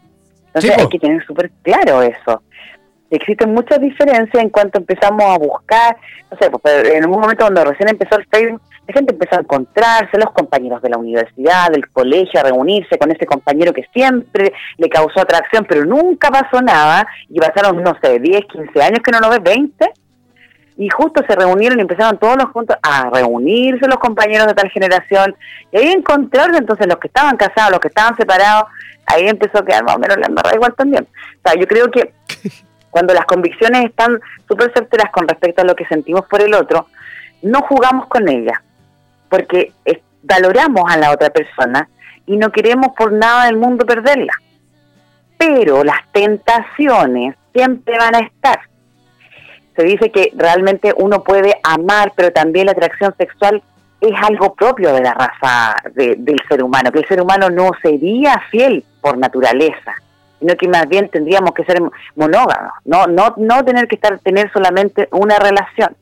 [0.48, 2.42] Entonces hay que tener súper claro eso
[3.10, 5.96] existen muchas diferencias en cuanto empezamos a buscar,
[6.32, 9.42] no sé, pues, en un momento cuando recién empezó el Facebook, la gente empezó a
[9.42, 14.54] encontrarse, los compañeros de la universidad, del colegio, a reunirse con ese compañero que siempre
[14.78, 19.12] le causó atracción, pero nunca pasó nada, y pasaron, no sé, 10, 15 años que
[19.12, 19.92] no lo ves, 20,
[20.78, 24.70] y justo se reunieron y empezaron todos los juntos a reunirse los compañeros de tal
[24.70, 25.36] generación,
[25.72, 28.66] y ahí encontrarse entonces los que estaban casados, los que estaban separados,
[29.08, 31.08] ahí empezó a quedar más o menos la embarrada igual también.
[31.38, 32.14] O sea, yo creo que
[32.92, 36.88] cuando las convicciones están súper certeras con respecto a lo que sentimos por el otro,
[37.42, 38.60] no jugamos con ellas,
[39.36, 39.74] porque
[40.24, 41.90] valoramos a la otra persona
[42.26, 44.34] y no queremos por nada del mundo perderla.
[45.38, 48.62] Pero las tentaciones siempre van a estar.
[49.76, 53.62] Se dice que realmente uno puede amar, pero también la atracción sexual
[54.00, 58.42] es algo propio de la raza del ser humano, que el ser humano no sería
[58.50, 59.96] fiel por naturaleza
[60.40, 61.82] sino que más bien tendríamos que ser
[62.16, 65.96] monógamos, no, no, no tener que estar tener solamente una relación.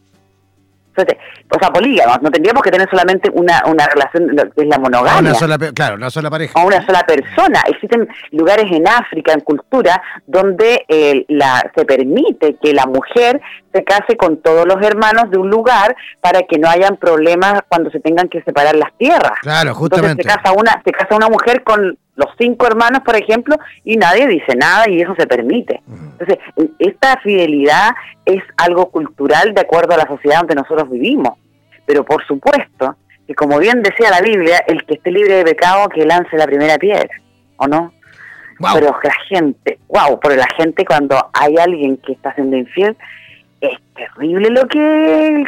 [0.95, 1.17] Entonces,
[1.49, 5.31] o sea, polígamos, no tendríamos que tener solamente una, una relación, que es la monogamia.
[5.31, 6.61] Una sola, claro, una sola pareja.
[6.61, 7.61] O una sola persona.
[7.67, 13.41] Existen lugares en África, en cultura, donde eh, la, se permite que la mujer
[13.73, 17.89] se case con todos los hermanos de un lugar para que no hayan problemas cuando
[17.89, 19.39] se tengan que separar las tierras.
[19.41, 20.21] Claro, justamente.
[20.21, 23.97] Entonces se casa una, se casa una mujer con los cinco hermanos, por ejemplo, y
[23.97, 25.81] nadie dice nada y eso se permite.
[25.87, 26.37] Entonces,
[26.79, 27.91] esta fidelidad
[28.25, 31.37] es algo cultural de acuerdo a la sociedad donde nosotros vivimos.
[31.85, 32.95] Pero por supuesto
[33.25, 36.45] que, como bien decía la Biblia, el que esté libre de pecado, que lance la
[36.45, 37.09] primera piedra,
[37.57, 37.93] ¿o no?
[38.73, 42.95] Pero la gente, wow, pero la gente cuando hay alguien que está siendo infiel,
[43.59, 45.43] es terrible lo que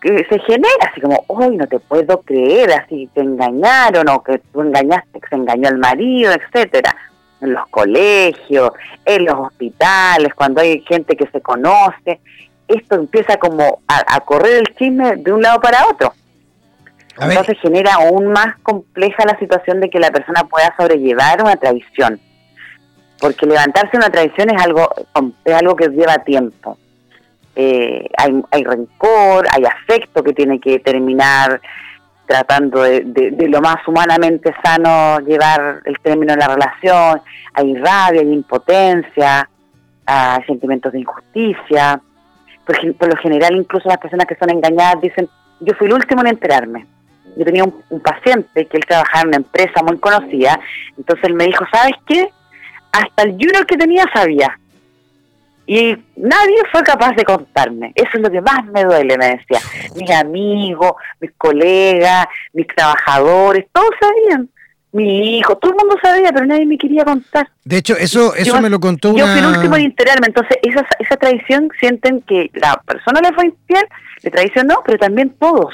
[0.00, 4.38] que se genera, así como, hoy no te puedo creer, así te engañaron o que
[4.38, 6.96] tú engañaste, que se engañó el marido, etcétera.
[7.40, 8.70] En los colegios,
[9.04, 12.20] en los hospitales, cuando hay gente que se conoce,
[12.68, 16.12] esto empieza como a, correr el chisme de un lado para otro.
[17.18, 22.20] Entonces genera aún más compleja la situación de que la persona pueda sobrellevar una traición.
[23.18, 24.88] Porque levantarse una traición es algo,
[25.44, 26.78] es algo que lleva tiempo
[27.62, 31.60] eh, hay, rencor, hay afecto que tiene que terminar
[32.24, 37.20] tratando de, lo más humanamente sano llevar el término de la relación,
[37.52, 39.46] hay rabia, hay impotencia,
[40.06, 42.00] hay sentimientos de injusticia.
[42.64, 45.28] Por, por, lo general, incluso las personas que son engañadas dicen,
[45.60, 46.86] yo fui el último en enterarme.
[47.36, 50.58] Yo tenía un, un paciente que él trabajaba en una empresa muy conocida,
[50.96, 52.30] entonces él me dijo, ¿sabes qué?
[52.92, 54.58] Hasta el junior que tenía sabía.
[55.72, 57.92] Y nadie fue capaz de contarme.
[57.94, 59.60] Eso es lo que más me duele, me decía.
[59.94, 64.48] Mis amigos, mis colegas, mis trabajadores, todos sabían.
[64.90, 67.48] Mi hijo, todo el mundo sabía, pero nadie me quería contar.
[67.64, 69.26] De hecho, eso eso me lo contó yo una...
[69.26, 70.26] Yo fui el último en enterarme.
[70.26, 73.84] Entonces, esa, esa tradición sienten que la persona le fue infiel,
[74.24, 75.72] le traicionó, pero también todos.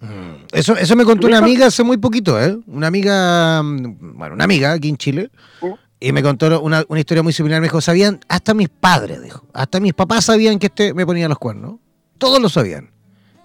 [0.00, 0.46] Mm.
[0.50, 2.56] Eso, eso me contó una amiga hace muy poquito, ¿eh?
[2.66, 5.30] Una amiga, mm, bueno, una amiga aquí en Chile,
[5.60, 5.74] ¿Mm?
[6.00, 7.60] Y me contó una, historia muy similar.
[7.60, 9.44] Me dijo, sabían, hasta mis padres, dijo.
[9.52, 11.74] Hasta mis papás sabían que este me ponía los cuernos.
[12.16, 12.90] Todos lo sabían.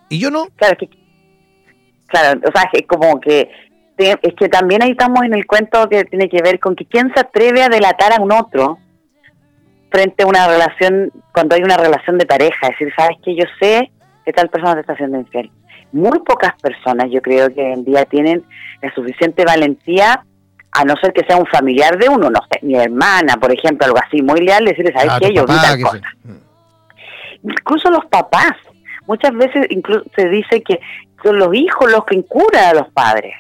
[0.07, 0.47] Y yo no.
[0.55, 0.89] Claro, que,
[2.07, 3.49] claro, o sea, es como que
[3.97, 7.13] es que también ahí estamos en el cuento que tiene que ver con que quién
[7.13, 8.77] se atreve a delatar a un otro
[9.89, 13.45] frente a una relación, cuando hay una relación de pareja, es decir, sabes que yo
[13.59, 13.91] sé
[14.25, 15.49] que tal persona te está haciendo infiel.
[15.93, 18.43] Muy pocas personas, yo creo que hoy en día tienen
[18.81, 20.25] la suficiente valentía
[20.75, 23.85] a no ser que sea un familiar de uno, no sé, mi hermana, por ejemplo,
[23.85, 25.33] algo así, muy leal, decirle, ¿sabes ah, qué?
[25.33, 26.01] Yo vi tal cosa.
[27.43, 28.53] incluso los papás.
[29.07, 30.81] Muchas veces incluso se dice que
[31.23, 33.35] son los hijos los que incuran a los padres.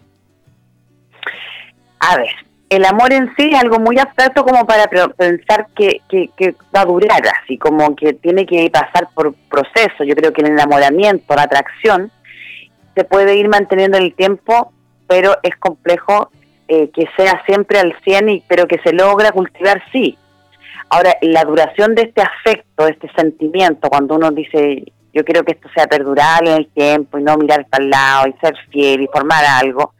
[1.99, 2.29] A ver,
[2.71, 6.01] el amor en sí es algo muy abstracto como para pensar que,
[6.73, 10.05] va a durar, así como que tiene que pasar por proceso.
[10.05, 12.09] Yo creo que el enamoramiento, la atracción,
[12.95, 14.71] se puede ir manteniendo en el tiempo,
[15.05, 16.31] pero es complejo
[16.69, 20.17] eh, que sea siempre al 100, y, pero que se logra cultivar, sí.
[20.89, 25.51] Ahora, la duración de este afecto, de este sentimiento, cuando uno dice, yo quiero que
[25.53, 29.01] esto sea perdurable en el tiempo y no mirar para el lado y ser fiel
[29.01, 29.93] y formar algo,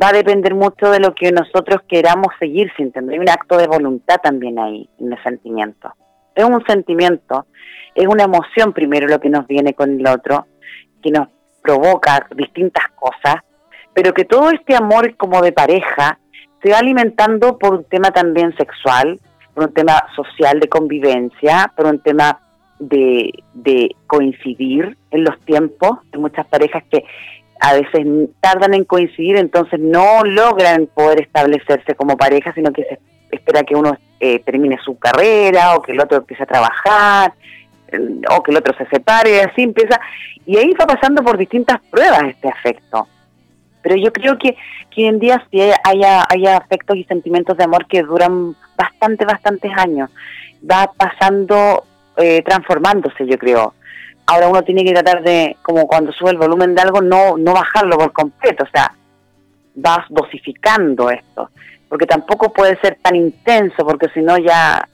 [0.00, 3.12] va a depender mucho de lo que nosotros queramos seguir sintiendo.
[3.12, 5.92] Hay un acto de voluntad también ahí, en el sentimiento.
[6.34, 7.46] Es un sentimiento,
[7.94, 10.46] es una emoción primero lo que nos viene con el otro,
[11.02, 11.28] que nos
[11.62, 13.36] provoca distintas cosas,
[13.92, 16.18] pero que todo este amor como de pareja
[16.62, 19.18] se va alimentando por un tema también sexual,
[19.54, 22.38] por un tema social de convivencia, por un tema
[22.78, 25.98] de, de coincidir en los tiempos.
[26.12, 27.04] Hay muchas parejas que
[27.60, 28.06] a veces
[28.40, 32.98] tardan en coincidir, entonces no logran poder establecerse como pareja, sino que se
[33.30, 37.34] espera que uno eh, termine su carrera o que el otro empiece a trabajar
[37.88, 37.98] eh,
[38.30, 40.00] o que el otro se separe así empieza.
[40.46, 43.06] Y ahí va pasando por distintas pruebas este afecto.
[43.82, 44.56] Pero yo creo que,
[44.90, 49.26] que hoy en día sí haya, haya afectos y sentimientos de amor que duran bastante,
[49.26, 50.10] bastantes años.
[50.68, 51.84] Va pasando,
[52.16, 53.74] eh, transformándose, yo creo
[54.30, 57.52] ahora uno tiene que tratar de, como cuando sube el volumen de algo, no, no
[57.52, 58.92] bajarlo por completo, o sea,
[59.74, 61.50] vas dosificando esto,
[61.88, 64.88] porque tampoco puede ser tan intenso, porque si no ya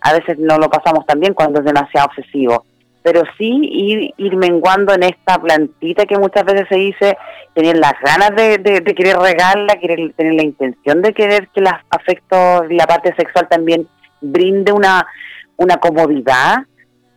[0.00, 2.66] a veces no lo pasamos tan bien cuando es demasiado obsesivo,
[3.02, 7.16] pero sí ir, menguando en esta plantita que muchas veces se dice,
[7.54, 11.72] tener las ganas de, de, querer regarla, querer, tener la intención de querer que los
[11.88, 13.88] afectos, la parte sexual también
[14.20, 15.06] brinde una,
[15.56, 16.58] una comodidad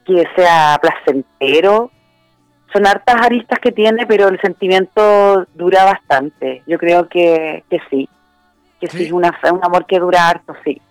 [0.06, 1.92] que sea placentero.
[2.72, 6.62] Son hartas aristas que tiene, pero el sentimiento dura bastante.
[6.68, 8.10] Yo creo que, que sí,
[8.80, 10.82] que sí, es una, un amor que dura harto, sí.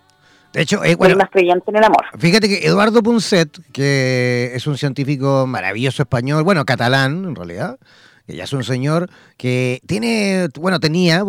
[0.55, 2.05] De hecho, eh, bueno, más creyente en el amor.
[2.17, 7.77] Fíjate que Eduardo Punset, que es un científico maravilloso español, bueno, catalán en realidad,
[8.25, 11.23] que ya es un señor que tiene, bueno, tenía,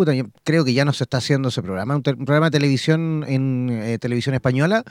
[0.45, 3.99] creo que ya no se está haciendo ese programa, un, programa de televisión en eh,
[3.99, 4.85] televisión española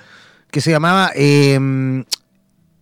[0.51, 1.58] que se llamaba eh,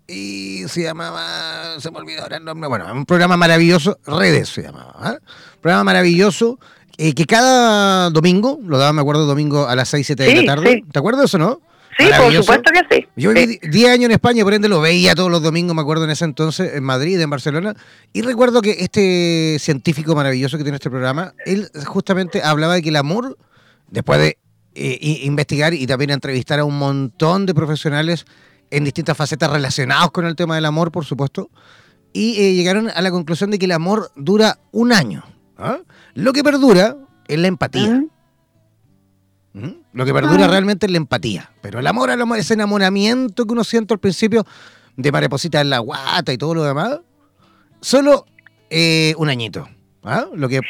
[0.08, 4.62] y se llamaba, se me olvidó ahora el nombre, bueno, un programa maravilloso, Redes se
[4.62, 5.18] llamaba, ¿ah?
[5.22, 6.60] un programa maravilloso
[6.98, 10.56] eh, que cada domingo, lo daba, me acuerdo, domingo a las 6, 7 de la
[10.56, 11.62] tarde, ¿te acuerdas eso, no?
[11.98, 13.08] Sí, por supuesto que sí.
[13.16, 16.06] Yo viví 10 años en España, por ende lo veía todos los domingos, me acuerdo
[16.06, 17.76] en ese entonces, en Madrid, en Barcelona,
[18.12, 22.90] y recuerdo que este científico maravilloso que tiene este programa, él justamente hablaba de que
[22.90, 23.38] el amor,
[23.90, 24.38] después de
[24.76, 28.26] eh, investigar y también entrevistar a un montón de profesionales
[28.74, 31.50] en distintas facetas relacionados con el tema del amor, por supuesto,
[32.12, 35.24] y eh, llegaron a la conclusión de que el amor dura un año.
[35.58, 35.78] ¿ah?
[36.16, 36.98] Lo que perdura
[37.28, 38.04] es la empatía.
[39.54, 39.70] ¿Mm?
[39.94, 40.48] Lo que perdura ah.
[40.48, 41.52] realmente es la empatía.
[41.62, 44.44] Pero el amor, el amor, ese enamoramiento que uno siente al principio
[44.96, 47.00] de mariposita en la guata y todo lo demás,
[47.80, 48.26] solo
[48.72, 49.70] eh, un añito.
[50.04, 50.26] ¿ah?
[50.34, 50.62] Lo que Yo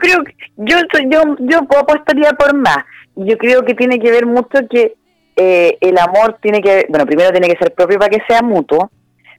[0.00, 2.78] creo que yo, yo, yo apostaría por más.
[3.14, 4.96] Yo creo que tiene que ver mucho que
[5.36, 8.90] eh, el amor tiene que, bueno, primero tiene que ser propio para que sea mutuo,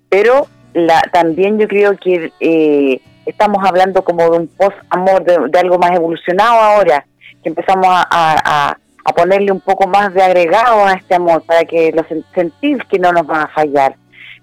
[0.09, 5.77] pero la, también yo creo que eh, estamos hablando como de un post-amor, de, algo
[5.77, 7.05] más evolucionado ahora,
[7.41, 8.77] que empezamos a, a,
[9.15, 13.11] ponerle un poco más de agregado a este amor para que lo sentir que no
[13.11, 13.95] nos van a fallar,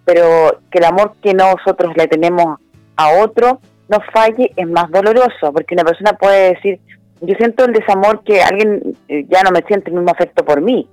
[0.05, 2.59] pero que el amor que nosotros le tenemos
[2.97, 6.79] a otro no falle es más doloroso, porque una persona puede decir,
[7.21, 10.61] yo siento el desamor que alguien eh, ya no me siente el mismo afecto por
[10.61, 10.89] mí,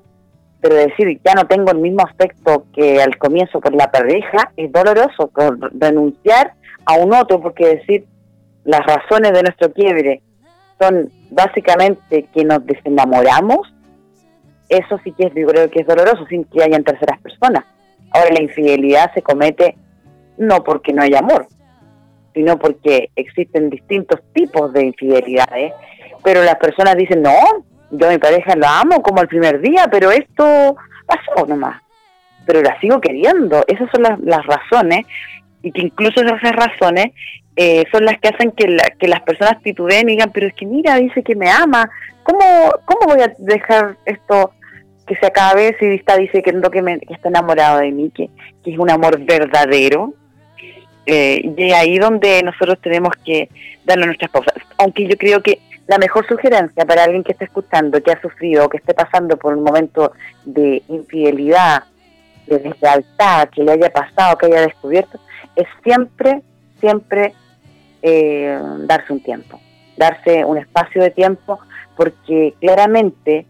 [0.61, 4.71] pero decir ya no tengo el mismo afecto que al comienzo por la pareja es
[4.71, 5.31] doloroso,
[5.79, 6.53] renunciar
[6.85, 8.05] a un otro, porque decir
[8.63, 10.21] las razones de nuestro quiebre
[10.79, 13.73] son básicamente que nos desenamoramos,
[14.69, 17.63] eso sí que es, yo creo que es doloroso sin que hayan terceras personas.
[18.11, 19.77] Ahora la infidelidad se comete
[20.37, 21.47] no porque no hay amor,
[22.33, 25.73] sino porque existen distintos tipos de infidelidades,
[26.23, 27.31] pero las personas dicen, no,
[27.91, 30.75] yo a mi pareja la amo como el primer día, pero esto
[31.05, 31.81] pasó nomás,
[32.45, 35.05] pero la sigo queriendo, esas son las, razones,
[35.61, 37.07] y que incluso esas razones
[37.55, 40.65] eh, son las que hacen que, que las personas titubeen y digan, pero es que
[40.65, 41.89] mira, dice que me ama,
[42.23, 42.39] ¿cómo,
[42.85, 44.51] cómo voy a dejar esto
[45.05, 48.29] que se acabe si está dice que, me, que está enamorado de mí, que,
[48.63, 50.13] que es un amor verdadero?
[51.09, 53.49] Eh, y ahí donde nosotros tenemos que
[53.85, 54.53] darle nuestras cosas.
[54.77, 58.65] Aunque yo creo que la mejor sugerencia para alguien que esté escuchando, que ha sufrido
[58.65, 60.11] o que esté pasando por un momento
[60.43, 61.83] de infidelidad,
[62.45, 65.19] de deslealtad, que le haya pasado, que haya descubierto,
[65.55, 66.41] es siempre,
[66.79, 67.33] siempre
[68.01, 69.59] eh, darse un tiempo,
[69.95, 71.59] darse un espacio de tiempo,
[71.95, 73.45] porque claramente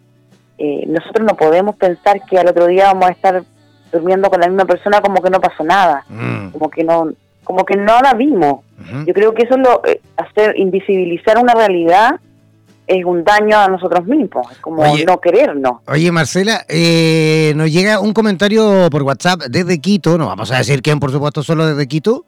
[0.58, 3.44] eh, nosotros no podemos pensar que al otro día vamos a estar
[3.92, 6.50] durmiendo con la misma persona como que no pasó nada, mm.
[6.50, 7.10] como que no
[7.44, 8.66] como que no la vimos.
[9.06, 12.20] Yo creo que eso es lo eh, hacer invisibilizar una realidad
[12.88, 15.82] es un daño a nosotros mismos, es como no querernos.
[15.88, 20.82] Oye, Marcela, eh, nos llega un comentario por WhatsApp desde Quito, no vamos a decir
[20.82, 22.26] quién, por supuesto, solo desde Quito.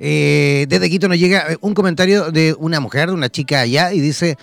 [0.00, 4.00] Eh, desde Quito nos llega un comentario de una mujer, de una chica allá, y
[4.00, 4.36] dice,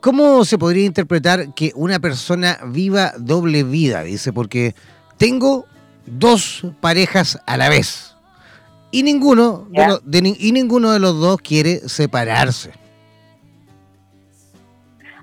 [0.00, 4.04] ¿cómo se podría interpretar que una persona viva doble vida?
[4.04, 4.76] Dice, porque
[5.16, 5.66] tengo
[6.06, 8.14] dos parejas a la vez.
[8.92, 9.66] Y ninguno,
[10.04, 12.81] de, y ninguno de los dos quiere separarse.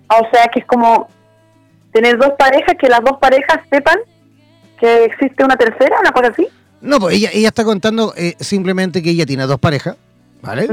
[0.09, 1.09] O sea que es como
[1.91, 3.97] tener dos parejas, que las dos parejas sepan
[4.79, 6.47] que existe una tercera, una cosa así.
[6.81, 9.97] No, pues ella, ella está contando eh, simplemente que ella tiene dos parejas,
[10.41, 10.67] ¿vale?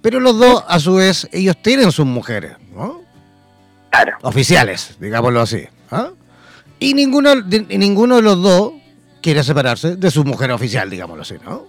[0.00, 3.02] Pero los dos, a su vez, ellos tienen sus mujeres, ¿no?
[3.90, 4.16] Claro.
[4.22, 5.66] Oficiales, digámoslo así.
[5.90, 6.10] ¿ah?
[6.78, 8.72] Y ninguno, ninguno de los dos
[9.20, 11.66] quiere separarse de su mujer oficial, digámoslo así, ¿no?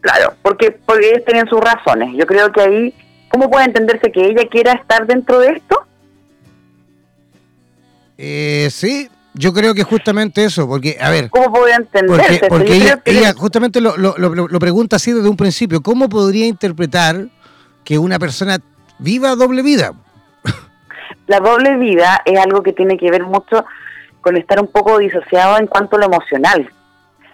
[0.00, 2.10] Claro, porque, porque ellos tienen sus razones.
[2.16, 2.94] Yo creo que ahí,
[3.30, 5.86] ¿cómo puede entenderse que ella quiera estar dentro de esto?
[8.18, 11.30] Eh, sí, yo creo que justamente eso, porque, a ver...
[11.30, 12.46] ¿Cómo puede entenderse?
[12.48, 17.26] Porque, ella, justamente lo, lo, lo, pregunta así desde un principio, ¿cómo podría interpretar
[17.84, 18.58] que una persona
[18.98, 19.92] viva doble vida?
[21.26, 23.64] La doble vida es algo que tiene que ver mucho
[24.20, 26.70] con estar un poco disociado en cuanto a lo emocional.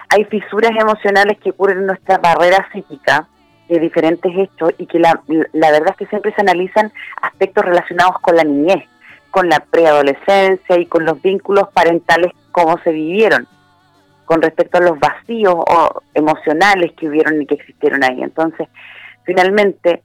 [0.08, 3.28] Hay fisuras emocionales que ocurren en nuestra barrera psíquica
[3.68, 5.20] de diferentes hechos y que la,
[5.52, 8.88] la verdad es que siempre se analizan aspectos relacionados con la niñez,
[9.30, 13.46] con la preadolescencia y con los vínculos parentales cómo se vivieron
[14.24, 18.22] con respecto a los vacíos o emocionales que hubieron y que existieron ahí.
[18.22, 18.68] Entonces,
[19.24, 20.04] finalmente,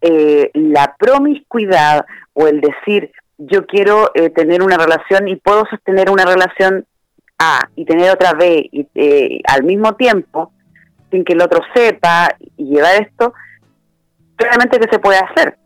[0.00, 6.10] eh, la promiscuidad o el decir yo quiero eh, tener una relación y puedo sostener
[6.10, 6.86] una relación
[7.38, 10.52] A y tener otra B y, eh, al mismo tiempo,
[11.10, 13.34] sin que el otro sepa y llevar esto,
[14.36, 15.58] claramente que se puede hacer.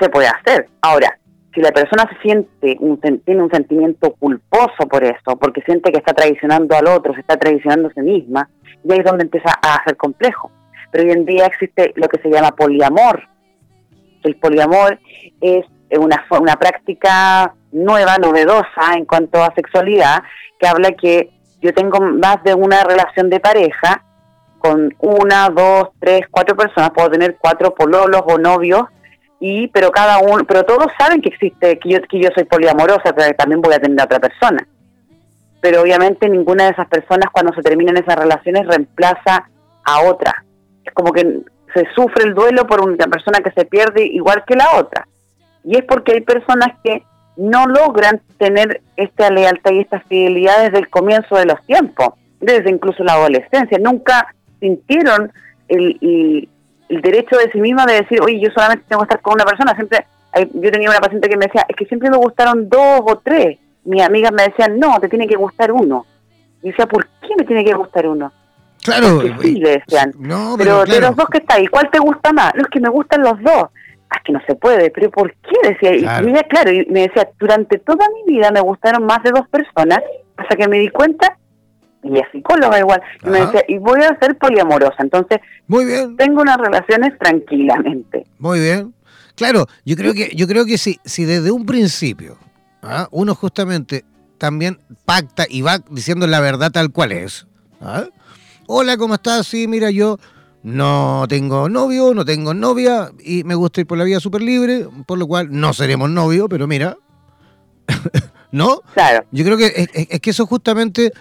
[0.00, 0.68] Se puede hacer.
[0.80, 1.18] Ahora,
[1.56, 5.98] si la persona se siente, un, tiene un sentimiento culposo por eso, porque siente que
[5.98, 8.50] está traicionando al otro, se está traicionando a sí misma,
[8.84, 10.50] y ahí es donde empieza a ser complejo.
[10.92, 13.22] Pero hoy en día existe lo que se llama poliamor.
[14.22, 15.00] El poliamor
[15.40, 15.64] es
[15.98, 20.22] una, una práctica nueva, novedosa en cuanto a sexualidad,
[20.60, 21.30] que habla que
[21.62, 24.04] yo tengo más de una relación de pareja
[24.58, 28.82] con una, dos, tres, cuatro personas, puedo tener cuatro pololos o novios,
[29.40, 33.12] y pero cada uno, pero todos saben que existe, que yo, que yo soy poliamorosa,
[33.14, 34.66] pero también voy a tener a otra persona.
[35.60, 39.48] Pero obviamente ninguna de esas personas cuando se terminan esas relaciones reemplaza
[39.84, 40.44] a otra.
[40.84, 41.40] Es como que
[41.74, 45.06] se sufre el duelo por una persona que se pierde igual que la otra.
[45.64, 47.02] Y es porque hay personas que
[47.36, 52.10] no logran tener esta lealtad y esta fidelidad desde el comienzo de los tiempos,
[52.40, 53.78] desde incluso la adolescencia.
[53.78, 55.32] Nunca sintieron
[55.68, 56.48] el, el,
[56.88, 59.74] derecho de sí misma de decir, oye, yo solamente tengo que estar con una persona.
[59.74, 60.06] Siempre
[60.54, 63.58] yo tenía una paciente que me decía, es que siempre me gustaron dos o tres.
[63.84, 66.06] Mis amigas me decían, no, te tiene que gustar uno.
[66.62, 68.32] Y decía, ¿por qué me tiene que gustar uno?
[68.82, 69.20] Claro.
[69.40, 70.12] sí, le decían.
[70.58, 72.54] pero, de los dos que está ahí, ¿cuál te gusta más?
[72.54, 73.68] No, es que me gustan los dos.
[74.08, 75.68] Ah, es que no se puede, pero ¿por qué?
[75.68, 79.30] Decía, y ella, claro, y me decía, durante toda mi vida me gustaron más de
[79.30, 80.00] dos personas,
[80.36, 81.36] hasta que me di cuenta,
[82.06, 86.16] y es psicóloga igual, y me decía, y voy a ser poliamorosa, entonces, muy bien.
[86.16, 88.26] tengo unas relaciones tranquilamente.
[88.38, 88.94] Muy bien.
[89.34, 92.38] Claro, yo creo que, yo creo que si, si desde un principio
[92.82, 93.08] ¿ah?
[93.10, 94.04] uno justamente
[94.38, 97.46] también pacta y va diciendo la verdad tal cual es.
[97.80, 98.04] ¿ah?
[98.66, 99.46] Hola, ¿cómo estás?
[99.46, 100.18] Sí, mira, yo
[100.62, 104.88] no tengo novio, no tengo novia y me gusta ir por la vida súper libre,
[105.06, 106.96] por lo cual no seremos novios, pero mira,
[108.50, 108.82] ¿no?
[108.94, 109.24] Claro.
[109.30, 111.12] Yo creo que es, que eso justamente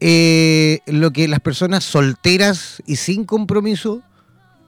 [0.00, 4.02] eh, lo que las personas solteras y sin compromiso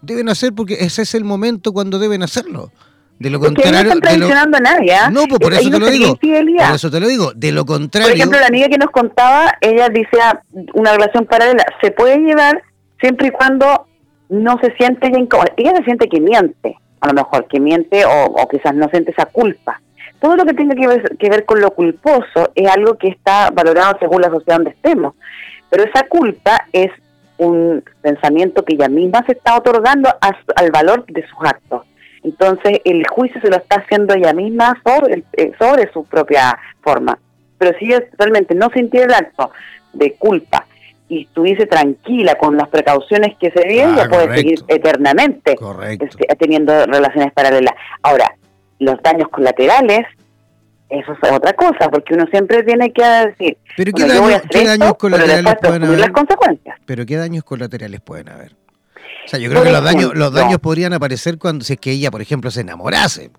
[0.02, 2.70] deben hacer porque ese es el momento cuando deben hacerlo.
[3.18, 3.72] De lo contrario.
[3.72, 4.94] no están traicionando a nadie.
[4.94, 5.10] ¿ah?
[5.10, 6.16] No, pues por eso te lo digo.
[6.16, 7.32] Por eso te lo digo.
[7.34, 8.08] De lo contrario.
[8.08, 10.18] Por ejemplo, la niña que nos contaba, ella dice
[10.74, 12.62] una relación paralela se puede llevar
[13.00, 13.86] siempre y cuando
[14.28, 15.52] no se siente ella incómoda.
[15.56, 19.26] Ella se siente que miente, a lo mejor, que miente o, quizás no siente esa
[19.26, 19.80] culpa.
[20.20, 23.50] Todo lo que tenga que ver, que ver con lo culposo es algo que está
[23.50, 25.14] valorado según la sociedad donde estemos.
[25.70, 26.90] Pero esa culpa es
[27.38, 31.86] un pensamiento que ella misma se está otorgando al valor de sus actos.
[32.22, 37.18] Entonces el juicio se lo está haciendo ella misma sobre, eh, sobre su propia forma.
[37.58, 39.52] Pero si ella realmente no sintiera el acto
[39.92, 40.66] de culpa
[41.08, 45.56] y estuviese tranquila con las precauciones que se vienen, ah, ya puede seguir eternamente
[46.00, 47.74] este, teniendo relaciones paralelas.
[48.02, 48.34] Ahora,
[48.78, 50.06] los daños colaterales,
[50.88, 55.84] eso es otra cosa, porque uno siempre tiene que decir, pero ¿qué, daños colaterales pueden
[55.84, 55.98] haber?
[55.98, 56.78] las consecuencias.
[56.86, 58.52] Pero ¿qué daños colaterales pueden haber?
[58.52, 61.90] O sea, yo creo que los daños, los daños podrían aparecer cuando si es que
[61.90, 63.30] ella, por ejemplo, se enamorase.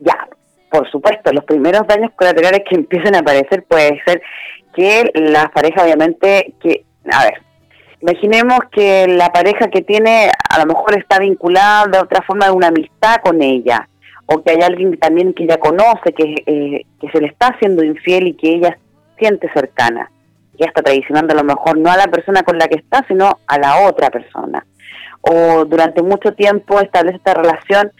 [0.00, 0.28] Ya,
[0.70, 4.20] por supuesto, los primeros daños colaterales que empiecen a aparecer puede ser
[4.74, 7.42] que la pareja, obviamente, que, a ver,
[8.00, 12.52] imaginemos que la pareja que tiene a lo mejor está vinculada de otra forma de
[12.52, 13.88] una amistad con ella,
[14.26, 17.84] o que hay alguien también que ella conoce, que, eh, que se le está haciendo
[17.84, 18.78] infiel y que ella
[19.18, 20.10] siente cercana.
[20.58, 23.38] Ya está traicionando a lo mejor no a la persona con la que está, sino
[23.46, 24.64] a la otra persona
[25.22, 27.92] o durante mucho tiempo establece esta relación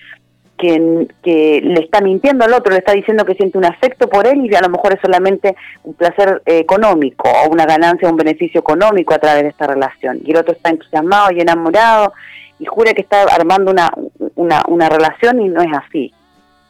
[0.59, 4.27] que, que, le está mintiendo al otro, le está diciendo que siente un afecto por
[4.27, 8.17] él y a lo mejor es solamente un placer eh, económico o una ganancia, un
[8.17, 10.21] beneficio económico a través de esta relación.
[10.25, 12.13] Y el otro está entusiasmado y enamorado
[12.59, 13.91] y jura que está armando una,
[14.35, 16.13] una, una relación y no es así.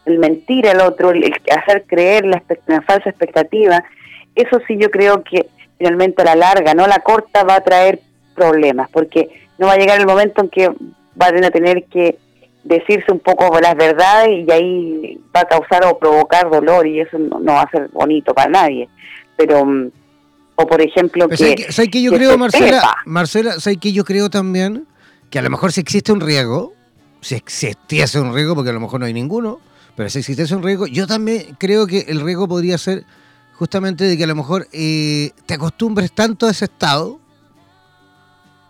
[0.04, 3.84] El mentir al otro, el hacer creer la, la falsa expectativa,
[4.34, 5.48] eso sí yo creo que
[5.78, 8.00] finalmente a la larga, no a la corta, va a traer
[8.34, 10.70] problemas, porque no va a llegar el momento en que
[11.14, 12.18] van a tener que
[12.64, 17.18] decirse un poco las verdades y ahí va a causar o provocar dolor y eso
[17.18, 18.88] no, va a ser bonito para nadie.
[19.36, 19.90] Pero, mm,
[20.56, 21.36] o por ejemplo que...
[21.36, 22.96] ¿Sabes que yo creo, Marcela?
[23.04, 24.86] Marcela, ¿sabes que yo creo también?
[25.30, 26.72] Que a lo mejor si existe un riesgo,
[27.22, 29.60] si existiese un riesgo, porque a lo mejor no hay ninguno,
[29.96, 33.06] pero si existiese un riesgo, yo también creo que el riesgo podría ser
[33.54, 37.20] justamente de que a lo mejor eh, te acostumbres tanto a ese estado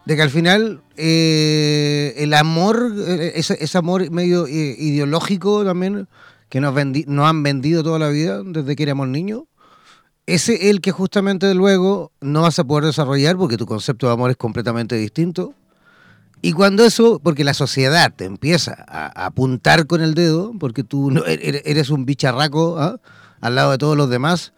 [0.05, 6.09] de que al final eh, el amor, eh, ese, amor medio ideológico también,
[6.49, 6.75] que nos,
[7.07, 9.45] nos han vendido toda la vida desde que éramos niños,
[10.27, 14.13] ese es el que justamente luego no vas a poder desarrollar porque tu concepto de
[14.13, 15.55] amor es completamente distinto.
[16.45, 21.13] Y cuando eso, porque la sociedad te empieza a, apuntar con el dedo, porque tú
[21.13, 22.99] no, er, er, eres un bicharraco ¿ah?
[23.41, 24.53] al lado de todos los demás,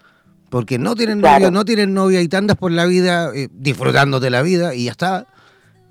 [0.49, 4.30] porque no tienen novio, no tienen novia y te andas por la vida disfrutando de
[4.30, 5.26] la vida y ya está.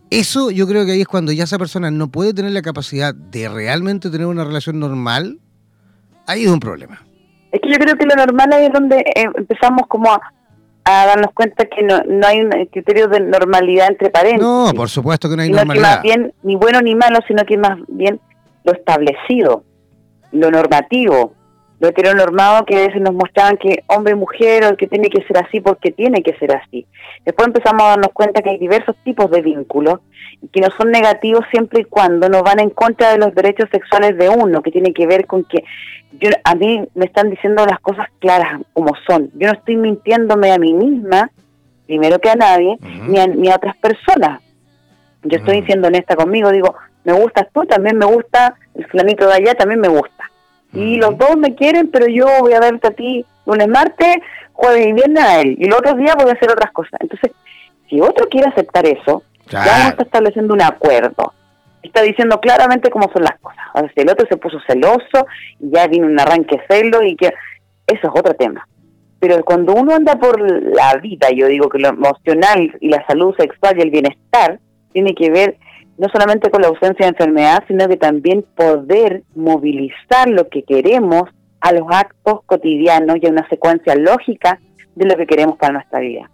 [0.09, 3.13] Eso yo creo que ahí es cuando ya esa persona no puede tener la capacidad
[3.13, 5.39] de realmente tener una relación normal,
[6.25, 7.03] ahí es un problema.
[7.51, 10.21] Es que yo creo que lo normal ahí es donde eh, empezamos como a,
[10.83, 14.43] darnos cuenta que no, no hay un criterio de normalidad entre paréntesis.
[14.43, 16.01] No, por supuesto que no hay normalidad.
[16.01, 18.19] Que más bien, ni bueno ni malo, sino que más bien
[18.63, 19.63] lo establecido,
[20.31, 21.33] lo normativo,
[21.83, 25.21] lo heteronormado que a veces nos mostraban que hombre y mujer o que tiene que
[25.23, 26.85] ser así porque tiene que ser así.
[27.25, 29.99] Después empezamos a darnos cuenta que hay diversos tipos de vínculos
[30.41, 33.67] y que no son negativos siempre y cuando no van en contra de los derechos
[33.69, 35.65] sexuales de uno, que tiene que ver con que
[36.21, 39.29] yo, a mí me están diciendo las cosas claras como son.
[39.33, 41.31] Yo no estoy mintiéndome a mí misma,
[41.85, 42.77] primero que a nadie,
[43.09, 44.41] ni, a, ni a otras personas.
[45.23, 49.33] Yo estoy diciendo honesta conmigo, digo, me gustas tú, también me gusta el flamito de
[49.33, 50.29] allá, también me gusta
[50.73, 54.17] y los dos me quieren, pero yo voy a verte a ti lunes, martes,
[54.53, 56.99] jueves y viernes a él, y los otros días voy a hacer otras cosas.
[56.99, 57.31] Entonces,
[57.89, 61.33] si otro quiere aceptar eso, ya vamos a estableciendo un acuerdo.
[61.81, 63.59] está diciendo claramente cómo son las cosas.
[63.75, 65.27] O sea, si el otro se puso celoso
[65.59, 68.67] y ya viene un arranque celo y que eso es otro tema.
[69.19, 73.35] Pero cuando uno anda por la vida, yo digo que lo emocional y la salud
[73.37, 74.59] sexual y el bienestar
[74.91, 75.57] tiene que ver
[75.97, 81.23] no solamente con la ausencia de enfermedad, sino que también poder movilizar lo que queremos
[81.61, 84.59] a los actos cotidianos y a una secuencia lógica
[84.95, 86.29] de lo que queremos para nuestra vida.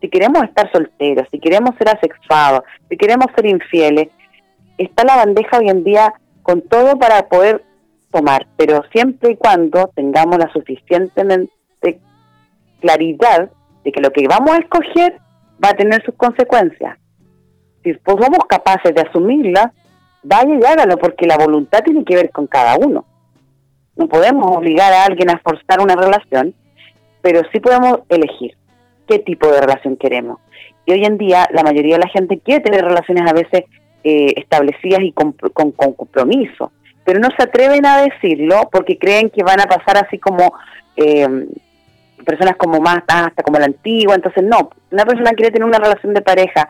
[0.00, 4.08] Si queremos estar solteros, si queremos ser asexuados, si queremos ser infieles,
[4.76, 6.12] está la bandeja hoy en día
[6.42, 7.64] con todo para poder
[8.12, 11.48] tomar, pero siempre y cuando tengamos la suficiente
[12.80, 13.50] claridad
[13.82, 15.18] de que lo que vamos a escoger
[15.62, 16.98] va a tener sus consecuencias.
[17.84, 19.72] Si somos capaces de asumirla,
[20.22, 23.04] vaya y hágalo, porque la voluntad tiene que ver con cada uno.
[23.96, 26.54] No podemos obligar a alguien a forzar una relación,
[27.22, 28.56] pero sí podemos elegir
[29.06, 30.38] qué tipo de relación queremos.
[30.86, 33.64] Y hoy en día la mayoría de la gente quiere tener relaciones a veces
[34.02, 35.32] eh, establecidas y con,
[35.72, 36.72] compromiso,
[37.04, 40.52] pero no se atreven a decirlo porque creen que van a pasar así como
[40.96, 41.46] eh,
[42.24, 46.12] personas como más hasta como la antigua, entonces no, una persona quiere tener una relación
[46.14, 46.68] de pareja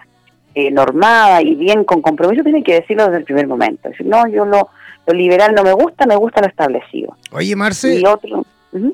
[0.55, 4.29] eh, normada y bien con compromiso tiene que decirlo desde el primer momento, decir, no,
[4.29, 4.69] yo lo,
[5.07, 7.17] lo liberal no me gusta, me gusta lo establecido.
[7.33, 8.45] Oye, Marce, y otro,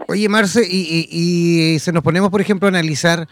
[0.08, 3.26] oye, Marce, y, y, y se nos ponemos, por ejemplo, a analizar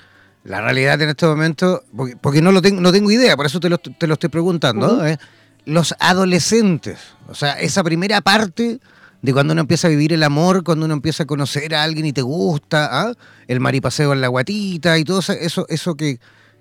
[0.45, 1.83] la realidad en este momento,
[2.21, 5.07] porque, no lo tengo, no tengo idea, por eso te lo, te lo estoy preguntando,
[5.07, 5.19] ¿eh?
[5.65, 6.99] los adolescentes,
[7.29, 8.79] o sea, esa primera parte
[9.21, 12.07] de cuando uno empieza a vivir el amor, cuando uno empieza a conocer a alguien
[12.07, 13.13] y te gusta, ¿ah?
[13.49, 16.19] el maripaseo en la guatita y todo eso, eso que,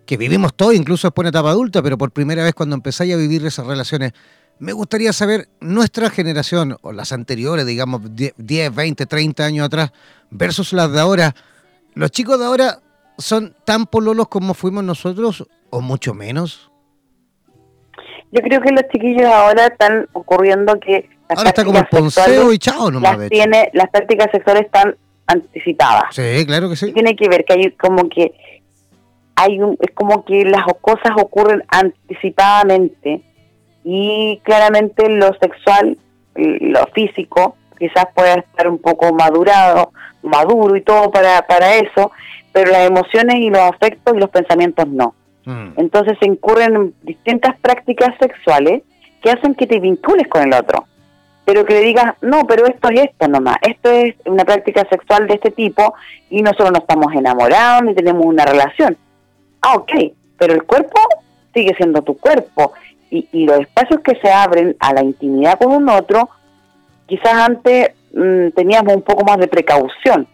[0.08, 3.18] que vivimos todos, incluso después en etapa adulta, pero por primera vez cuando empezáis a
[3.18, 4.14] vivir esas relaciones,
[4.58, 9.92] me gustaría saber nuestra generación, o las anteriores, digamos, 10, 20, 30 años atrás,
[10.32, 11.36] versus las de ahora.
[11.94, 12.80] Los chicos de ahora
[13.18, 16.72] son tan pololos como fuimos nosotros o mucho menos?
[18.32, 22.58] Yo creo que los chiquillos ahora están ocurriendo que ahora está como el ponceo y
[22.58, 23.18] chao nomás.
[23.18, 24.96] Las, tiene, las prácticas sexuales están
[25.28, 26.16] anticipadas.
[26.16, 26.92] Sí, claro que sí.
[26.94, 28.34] Tiene que ver que hay como que
[29.38, 33.22] hay un, es como que las cosas ocurren anticipadamente
[33.84, 35.96] y claramente lo sexual,
[36.36, 39.92] lo físico, quizás pueda estar un poco madurado,
[40.24, 42.12] maduro y todo para, para eso,
[42.52, 45.14] pero las emociones y los afectos y los pensamientos no.
[45.46, 45.74] Mm.
[45.78, 48.82] Entonces se incurren en distintas prácticas sexuales
[49.22, 50.86] que hacen que te vincules con el otro,
[51.46, 55.28] pero que le digas, no, pero esto es esto nomás, esto es una práctica sexual
[55.28, 55.94] de este tipo
[56.32, 58.98] y nosotros no estamos enamorados ni tenemos una relación.
[59.62, 59.92] Ah, ok,
[60.38, 61.00] pero el cuerpo
[61.54, 62.74] sigue siendo tu cuerpo
[63.10, 66.30] y, y los espacios que se abren a la intimidad con un otro,
[67.08, 70.28] quizás antes mm, teníamos un poco más de precaución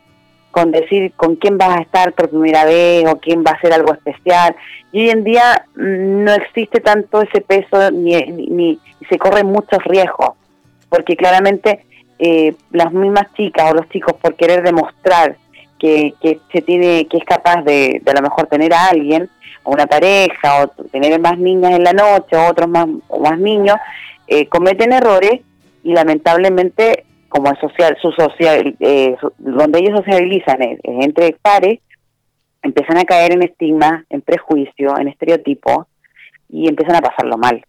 [0.54, 3.74] con decir con quién vas a estar por primera vez o quién va a hacer
[3.74, 4.56] algo especial.
[4.92, 9.84] Y hoy en día mm, no existe tanto ese peso ni, ni, se corren muchos
[9.86, 10.36] riesgos,
[10.90, 11.84] porque claramente
[12.20, 15.38] eh, las mismas chicas o los chicos por querer demostrar
[15.84, 19.30] que, que se tiene que es capaz de, a lo mejor tener a alguien
[19.64, 23.38] o una pareja o tener más niñas en la noche o otros más o más
[23.38, 23.76] niños
[24.28, 25.42] eh, cometen errores
[25.84, 31.80] y lamentablemente como es social, su social, eh, donde ellos socializan entre pares,
[32.62, 35.88] empiezan a caer en estigma, en prejuicio, en estereotipos
[36.48, 37.62] y empiezan a pasarlo mal.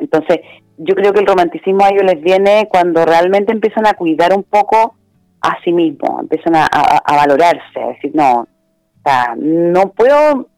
[0.00, 0.40] Entonces,
[0.78, 4.42] yo creo que el romanticismo a ellos les viene cuando realmente empiezan a cuidar un
[4.42, 4.96] poco
[5.42, 6.68] a sí mismos, empiezan a,
[7.06, 8.46] valorarse, a decir, no,
[9.36, 10.48] no puedo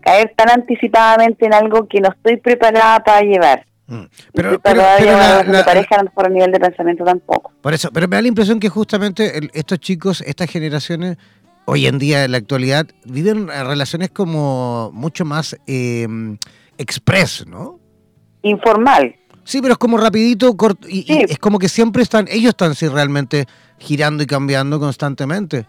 [0.00, 3.66] caer tan anticipadamente en algo que no estoy preparada para llevar.
[3.88, 4.04] Mm.
[4.34, 7.52] Pero, pero, la, pareja a lo nivel de pensamiento tampoco.
[7.60, 11.16] Por eso, pero me da la impresión que justamente estos chicos, estas generaciones,
[11.64, 16.06] hoy en día, en la actualidad, viven relaciones como mucho más eh,
[16.76, 17.80] express, ¿no?
[18.42, 19.16] Informal.
[19.48, 20.54] Sí, pero es como rapidito,
[20.86, 23.46] y, es como que siempre están, ellos están sí, realmente
[23.78, 25.66] girando y cambiando constantemente.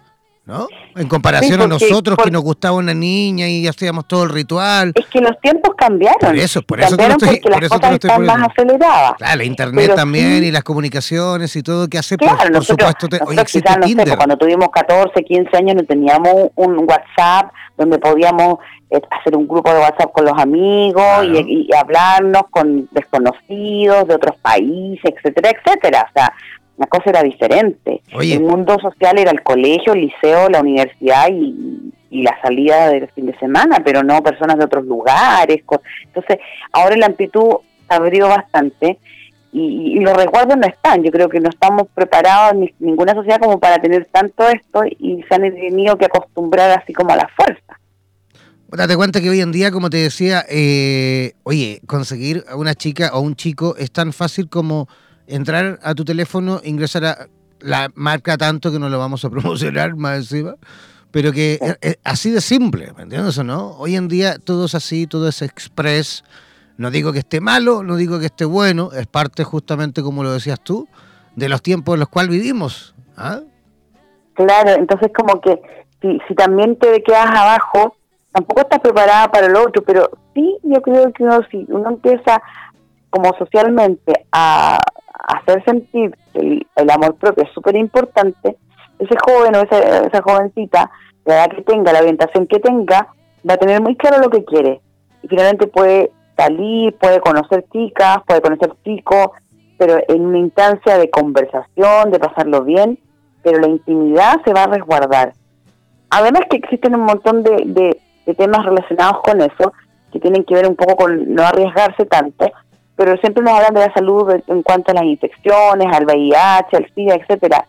[0.49, 0.67] ¿no?
[0.95, 4.91] En comparación a nosotros que nos gustaba una niña y hacíamos todo el ritual.
[4.95, 6.19] Es que los tiempos cambiaron.
[6.19, 9.13] Por eso, por eso cambiaron estoy, porque las cosas están más aceleradas.
[9.17, 13.07] Claro, la internet también y las comunicaciones y todo que hace, por, supuesto.
[13.07, 14.17] Te, oye, existe Tinder.
[14.17, 18.57] cuando tuvimos 14, 15 años no teníamos un WhatsApp donde podíamos
[18.89, 24.15] eh, hacer un grupo de WhatsApp con los amigos y, y, hablarnos con desconocidos de
[24.15, 26.07] otros países, etcétera, etcétera.
[26.09, 26.33] O sea,
[26.79, 28.01] la cosa era diferente.
[28.21, 33.27] El mundo social era el colegio, el liceo, la universidad y, la salida del fin
[33.27, 35.61] de semana, pero no personas de otros lugares.
[36.05, 36.39] Entonces,
[36.71, 37.57] ahora la amplitud
[37.87, 38.97] se abrió bastante
[39.51, 41.03] y, los resguardos no están.
[41.03, 45.21] Yo creo que no estamos preparados, ni ninguna sociedad, como para tener tanto esto y
[45.27, 47.77] se han tenido que acostumbrar así como a la fuerza.
[48.71, 53.11] Date cuenta que hoy en día, como te decía, eh, oye, conseguir a una chica
[53.13, 54.87] o un chico es tan fácil como
[55.29, 57.27] entrar a tu teléfono, ingresar a
[57.59, 60.55] la marca tanto que no lo vamos a promocionar más encima,
[61.11, 63.71] pero que es, así de simple, ¿me entiendes o no?
[63.77, 66.23] Hoy en día todo es así, todo es express.
[66.77, 70.31] No digo que esté malo, no digo que esté bueno, es parte justamente, como lo
[70.31, 70.87] decías tú,
[71.35, 72.95] de los tiempos en los cuales vivimos.
[73.17, 73.41] ¿ah?
[74.33, 75.59] Claro, entonces como que
[76.01, 77.97] si, si también te quedas abajo,
[78.31, 82.41] tampoco estás preparada para lo otro, pero sí yo creo que uno, si uno empieza
[83.09, 84.79] como socialmente a,
[85.29, 88.57] hacer sentir el, el amor propio es súper importante,
[88.97, 90.89] ese joven o esa, esa jovencita,
[91.25, 93.07] la edad que tenga, la orientación que tenga,
[93.47, 94.81] va a tener muy claro lo que quiere.
[95.21, 99.27] Y finalmente puede salir, puede conocer chicas, puede conocer chicos,
[99.77, 102.99] pero en una instancia de conversación, de pasarlo bien,
[103.43, 105.33] pero la intimidad se va a resguardar.
[106.09, 109.73] Además que existen un montón de, de temas relacionados con eso,
[110.11, 112.51] que tienen que ver un poco con no arriesgarse tanto,
[112.99, 116.91] pero siempre nos hablan de la salud en cuanto a las infecciones, al VIH, al
[116.93, 117.65] SIDA, etcétera.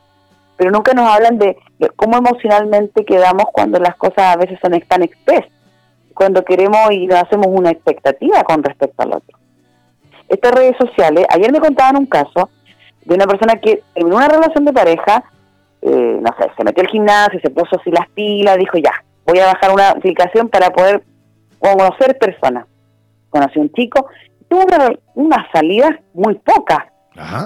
[0.57, 1.57] Pero nunca nos hablan de,
[1.95, 5.47] cómo emocionalmente quedamos cuando las cosas a veces son tan express,
[6.14, 9.39] cuando queremos y nos hacemos una expectativa con respecto al otro.
[10.28, 12.51] Estas redes sociales, ayer me contaban un caso
[13.05, 15.22] de una persona que en una relación de pareja,
[15.81, 19.39] eh, no sé, se metió al gimnasio, se puso así las pilas, dijo ya, voy
[19.39, 21.05] a bajar una aplicación para poder
[21.61, 22.66] conocer personas.
[23.28, 24.09] Conocí a un chico,
[24.51, 26.81] tuvo una, unas salidas muy pocas,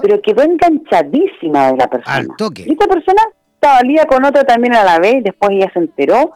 [0.03, 2.27] pero quedó enganchadísima de la persona.
[2.67, 3.23] Y esta persona
[3.55, 6.33] estaba lía con otra también a la vez, después ella se enteró,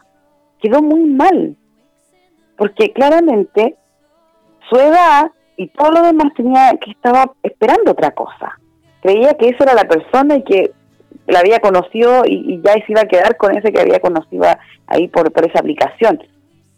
[0.61, 1.55] quedó muy mal,
[2.55, 3.75] porque claramente
[4.69, 8.57] su edad y todo lo demás tenía que estaba esperando otra cosa.
[9.01, 10.71] Creía que esa era la persona y que
[11.25, 14.45] la había conocido y, ya se iba a quedar con ese que había conocido
[14.87, 16.21] ahí por, por esa aplicación.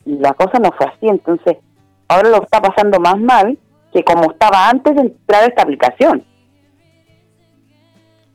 [0.05, 1.57] Y la cosa no fue así, entonces
[2.07, 3.57] ahora lo está pasando más mal
[3.93, 6.23] que como estaba antes de entrar a esta aplicación.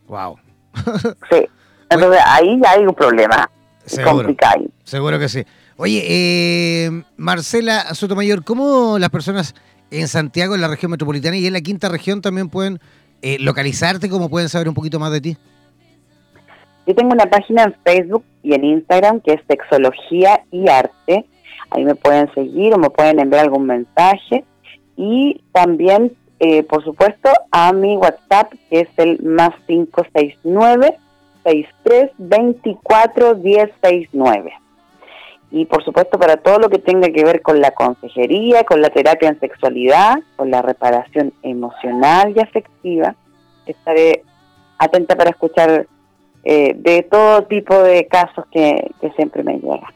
[0.06, 0.38] Wow.
[1.30, 1.46] sí,
[1.90, 3.50] entonces ahí ya hay un problema
[3.84, 4.64] seguro, complicado.
[4.84, 5.44] Seguro que sí.
[5.76, 9.54] Oye, eh, Marcela Sotomayor, ¿cómo las personas
[9.90, 12.80] en Santiago, en la región metropolitana y en la quinta región también pueden
[13.22, 14.08] eh, localizarte?
[14.08, 15.36] ¿Cómo pueden saber un poquito más de ti?
[16.86, 21.26] Yo tengo una página en Facebook y en Instagram que es Sexología y Arte.
[21.70, 24.44] Ahí me pueden seguir o me pueden enviar algún mensaje.
[24.96, 30.98] Y también, eh, por supuesto, a mi WhatsApp que es el más 569
[31.44, 34.52] 6324 1069
[35.50, 38.90] y por supuesto para todo lo que tenga que ver con la consejería, con la
[38.90, 43.14] terapia en sexualidad, con la reparación emocional y afectiva,
[43.64, 44.22] estaré
[44.78, 45.86] atenta para escuchar
[46.44, 49.95] eh, de todo tipo de casos que, siempre me llegan.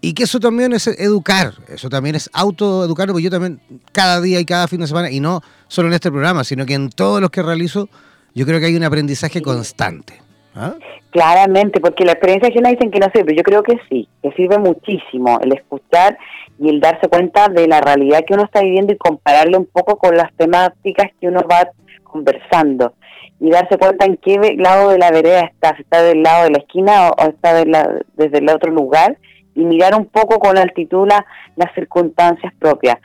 [0.00, 3.60] y que eso también es educar, eso también es autoeducar, porque yo también
[3.92, 6.72] cada día y cada fin de semana, y no solo en este programa, sino que
[6.72, 7.88] en todos los que realizo,
[8.34, 10.14] yo creo que hay un aprendizaje constante.
[10.54, 10.72] ¿ah?
[11.10, 14.56] Claramente, porque la experiencia que dicen que no sirve, yo creo que sí, que sirve
[14.56, 16.16] muchísimo el escuchar
[16.58, 19.98] y el darse cuenta de la realidad que uno está viviendo y compararle un poco
[19.98, 21.68] con las temáticas que uno va
[22.04, 22.94] conversando
[23.40, 26.50] y darse cuenta en qué lado de la vereda está, si está del lado de
[26.50, 29.18] la esquina o, está de la, desde el otro lugar
[29.54, 31.08] y mirar un poco con altitud
[31.56, 32.96] las circunstancias propias.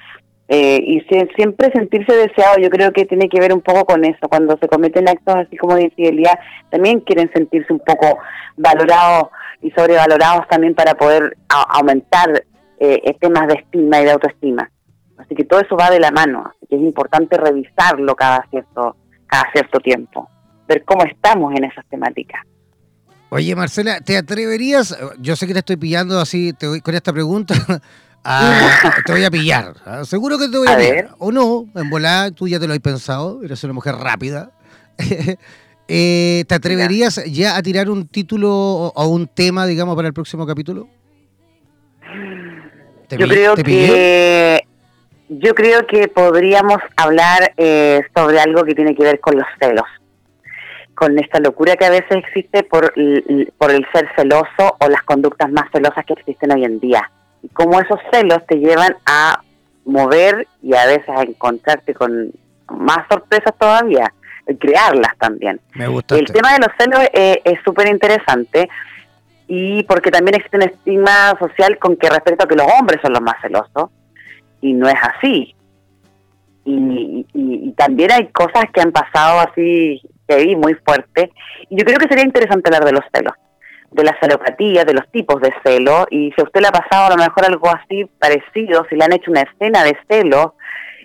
[0.47, 1.01] Eh, y
[1.35, 4.27] siempre sentirse deseado, yo creo que tiene que ver un poco con eso.
[4.29, 6.37] Cuando se cometen actos así como de infidelidad,
[6.69, 8.19] también quieren sentirse un poco
[8.57, 9.29] valorados
[9.61, 12.43] y sobrevalorados también para poder aumentar
[12.79, 14.69] eh, temas de estima y de autoestima.
[15.17, 18.97] Así que todo eso va de la mano, así que es importante revisarlo cada cierto,
[19.27, 20.29] cada cierto tiempo,
[20.67, 22.41] ver cómo estamos en esas temáticas.
[23.29, 24.97] Oye, Marcela, ¿te atreverías?
[25.19, 27.55] Yo sé que te estoy pillando así te con esta pregunta.
[29.05, 29.73] te voy a pillar.
[29.85, 30.05] ¿ah?
[30.05, 31.15] Seguro que te voy a, pillar.
[31.17, 34.51] O no, en volada, tú ya te lo has pensado, eres una mujer rápida.
[35.87, 40.47] Eh, ¿Te atreverías ya a tirar un título o un tema, digamos, para el próximo
[40.47, 40.89] capítulo?
[43.11, 44.67] Yo creo que
[45.29, 49.85] yo creo que podríamos hablar eh, sobre algo que tiene que ver con los celos
[50.95, 52.93] con esta locura que a veces existe por,
[53.57, 57.11] por el ser celoso o las conductas más celosas que existen hoy en día.
[57.43, 59.41] Y cómo esos celos te llevan a
[59.83, 62.31] mover y a veces a encontrarte con
[62.69, 64.11] más sorpresas todavía,
[64.47, 65.59] y crearlas también.
[65.75, 66.15] Me gusta.
[66.15, 68.69] El tema de los celos eh, es súper interesante
[69.47, 73.13] y porque también existe una estigma social con que respecto a que los hombres son
[73.13, 73.89] los más celosos
[74.65, 75.55] y no es así.
[76.65, 81.31] Y, y, también hay cosas que han pasado así que vi muy fuerte.
[81.69, 83.33] Y yo creo que sería interesante hablar de los celos,
[83.91, 86.07] de la celopatía, de los tipos de celo.
[86.09, 89.05] Y si a usted le ha pasado a lo mejor algo así parecido, si le
[89.05, 90.55] han hecho una escena de celo,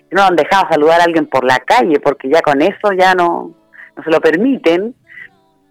[0.09, 3.53] no han dejado saludar a alguien por la calle, porque ya con eso ya no,
[3.95, 4.95] no se lo permiten,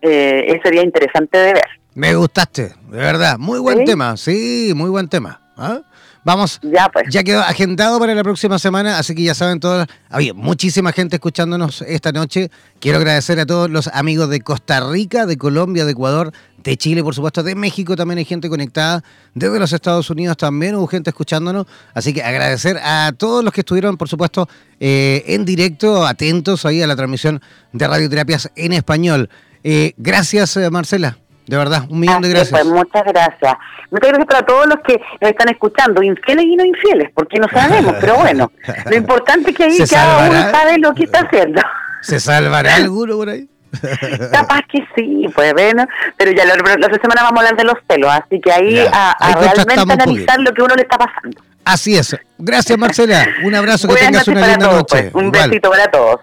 [0.00, 1.68] eh, eso sería interesante de ver.
[1.94, 3.36] Me gustaste, de verdad.
[3.36, 5.40] Muy buen tema, sí, muy buen tema.
[5.56, 5.80] ¿ah?
[6.22, 7.06] Vamos, ya, pues.
[7.08, 11.16] ya quedó agendado para la próxima semana, así que ya saben todos, había muchísima gente
[11.16, 12.50] escuchándonos esta noche.
[12.78, 17.02] Quiero agradecer a todos los amigos de Costa Rica, de Colombia, de Ecuador, de Chile,
[17.02, 19.02] por supuesto, de México también hay gente conectada,
[19.34, 23.62] desde los Estados Unidos también hubo gente escuchándonos, así que agradecer a todos los que
[23.62, 24.46] estuvieron, por supuesto,
[24.78, 27.40] eh, en directo, atentos ahí a la transmisión
[27.72, 29.30] de Radioterapias en español.
[29.64, 31.18] Eh, gracias, eh, Marcela.
[31.50, 32.50] De verdad, un millón de gracias.
[32.50, 33.54] Pues, muchas gracias.
[33.90, 37.48] Muchas gracias para todos los que nos están escuchando, infieles y no infieles, porque no
[37.48, 38.52] sabemos, pero bueno,
[38.88, 41.60] lo importante es que ahí cada uno sabe lo que está haciendo.
[42.02, 43.48] ¿Se salvará alguno por ahí?
[44.32, 47.74] Capaz que sí, pues bueno, pero ya la, la semana vamos a hablar de los
[47.90, 51.42] celos, así que ahí a, realmente analizar lo que uno le está pasando.
[51.64, 52.16] Así es.
[52.38, 55.10] Gracias Marcela, un abrazo, que tengas una linda noche.
[55.10, 55.14] Pues.
[55.24, 56.20] Un besito para todos.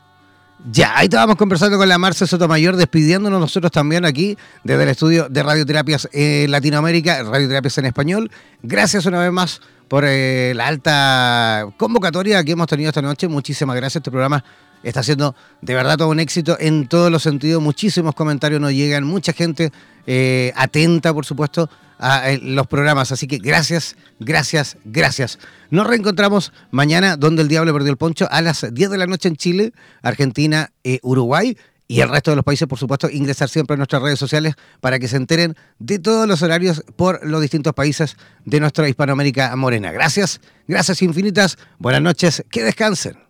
[0.66, 5.30] Ya, ahí estábamos conversando con la Marce Sotomayor, despidiéndonos nosotros también aquí desde el estudio
[5.30, 8.32] de Radioterapias en Latinoamérica, Radioterapias en Español.
[8.64, 13.28] Gracias una vez más por eh, la alta convocatoria que hemos tenido esta noche.
[13.28, 13.98] Muchísimas gracias.
[13.98, 14.44] Este programa
[14.84, 17.62] está siendo de verdad todo un éxito en todos los sentidos.
[17.62, 19.72] Muchísimos comentarios nos llegan, mucha gente
[20.06, 21.70] eh, atenta, por supuesto,
[22.00, 23.12] a eh, los programas.
[23.12, 25.40] Así que gracias, gracias, gracias.
[25.70, 29.28] Nos reencontramos mañana, donde el diablo perdió el poncho, a las 10 de la noche
[29.28, 31.58] en Chile, Argentina, eh, Uruguay.
[31.90, 35.00] Y el resto de los países, por supuesto, ingresar siempre a nuestras redes sociales para
[35.00, 39.94] que se enteren de todos los horarios por los distintos países de nuestra Hispanoamérica morena.
[39.94, 41.58] Gracias, gracias infinitas.
[41.80, 43.27] Buenas noches, que descansen.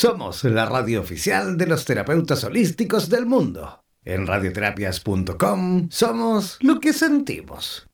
[0.00, 3.84] Somos la radio oficial de los terapeutas holísticos del mundo.
[4.02, 7.86] En radioterapias.com somos lo que sentimos.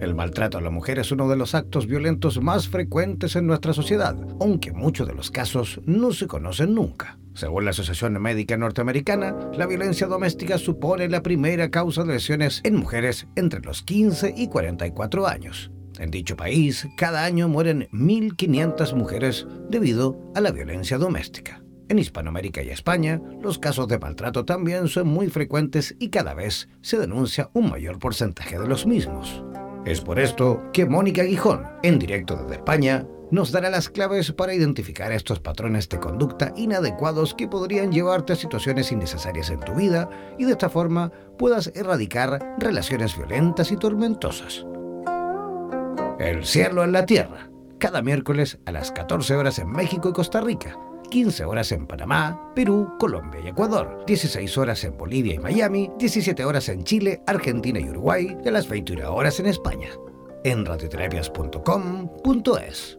[0.00, 3.72] El maltrato a la mujer es uno de los actos violentos más frecuentes en nuestra
[3.72, 7.18] sociedad, aunque muchos de los casos no se conocen nunca.
[7.34, 12.76] Según la Asociación Médica Norteamericana, la violencia doméstica supone la primera causa de lesiones en
[12.76, 15.72] mujeres entre los 15 y 44 años.
[15.98, 21.62] En dicho país, cada año mueren 1.500 mujeres debido a la violencia doméstica.
[21.88, 26.68] En Hispanoamérica y España, los casos de maltrato también son muy frecuentes y cada vez
[26.82, 29.44] se denuncia un mayor porcentaje de los mismos.
[29.84, 34.54] Es por esto que Mónica Guijón, en directo desde España, nos dará las claves para
[34.54, 40.08] identificar estos patrones de conducta inadecuados que podrían llevarte a situaciones innecesarias en tu vida
[40.38, 44.66] y de esta forma puedas erradicar relaciones violentas y tormentosas.
[46.18, 50.40] El cielo en la tierra, cada miércoles a las 14 horas en México y Costa
[50.40, 50.78] Rica,
[51.10, 56.42] 15 horas en Panamá, Perú, Colombia y Ecuador, 16 horas en Bolivia y Miami, 17
[56.44, 59.88] horas en Chile, Argentina y Uruguay y las 21 horas en España.
[60.44, 62.98] en radioterapias.com.es.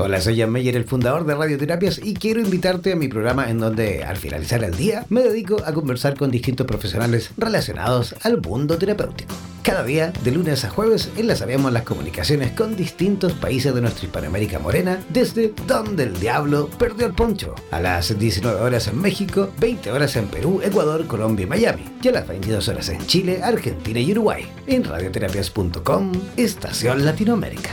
[0.00, 3.58] Hola, soy Jan Meyer, el fundador de Radioterapias, y quiero invitarte a mi programa en
[3.58, 8.78] donde, al finalizar el día, me dedico a conversar con distintos profesionales relacionados al mundo
[8.78, 9.34] terapéutico.
[9.64, 14.60] Cada día, de lunes a jueves, enlazaremos las comunicaciones con distintos países de nuestra Hispanoamérica
[14.60, 19.90] morena, desde donde el diablo perdió el poncho, a las 19 horas en México, 20
[19.90, 23.98] horas en Perú, Ecuador, Colombia y Miami, y a las 22 horas en Chile, Argentina
[23.98, 27.72] y Uruguay, en radioterapias.com, Estación Latinoamérica.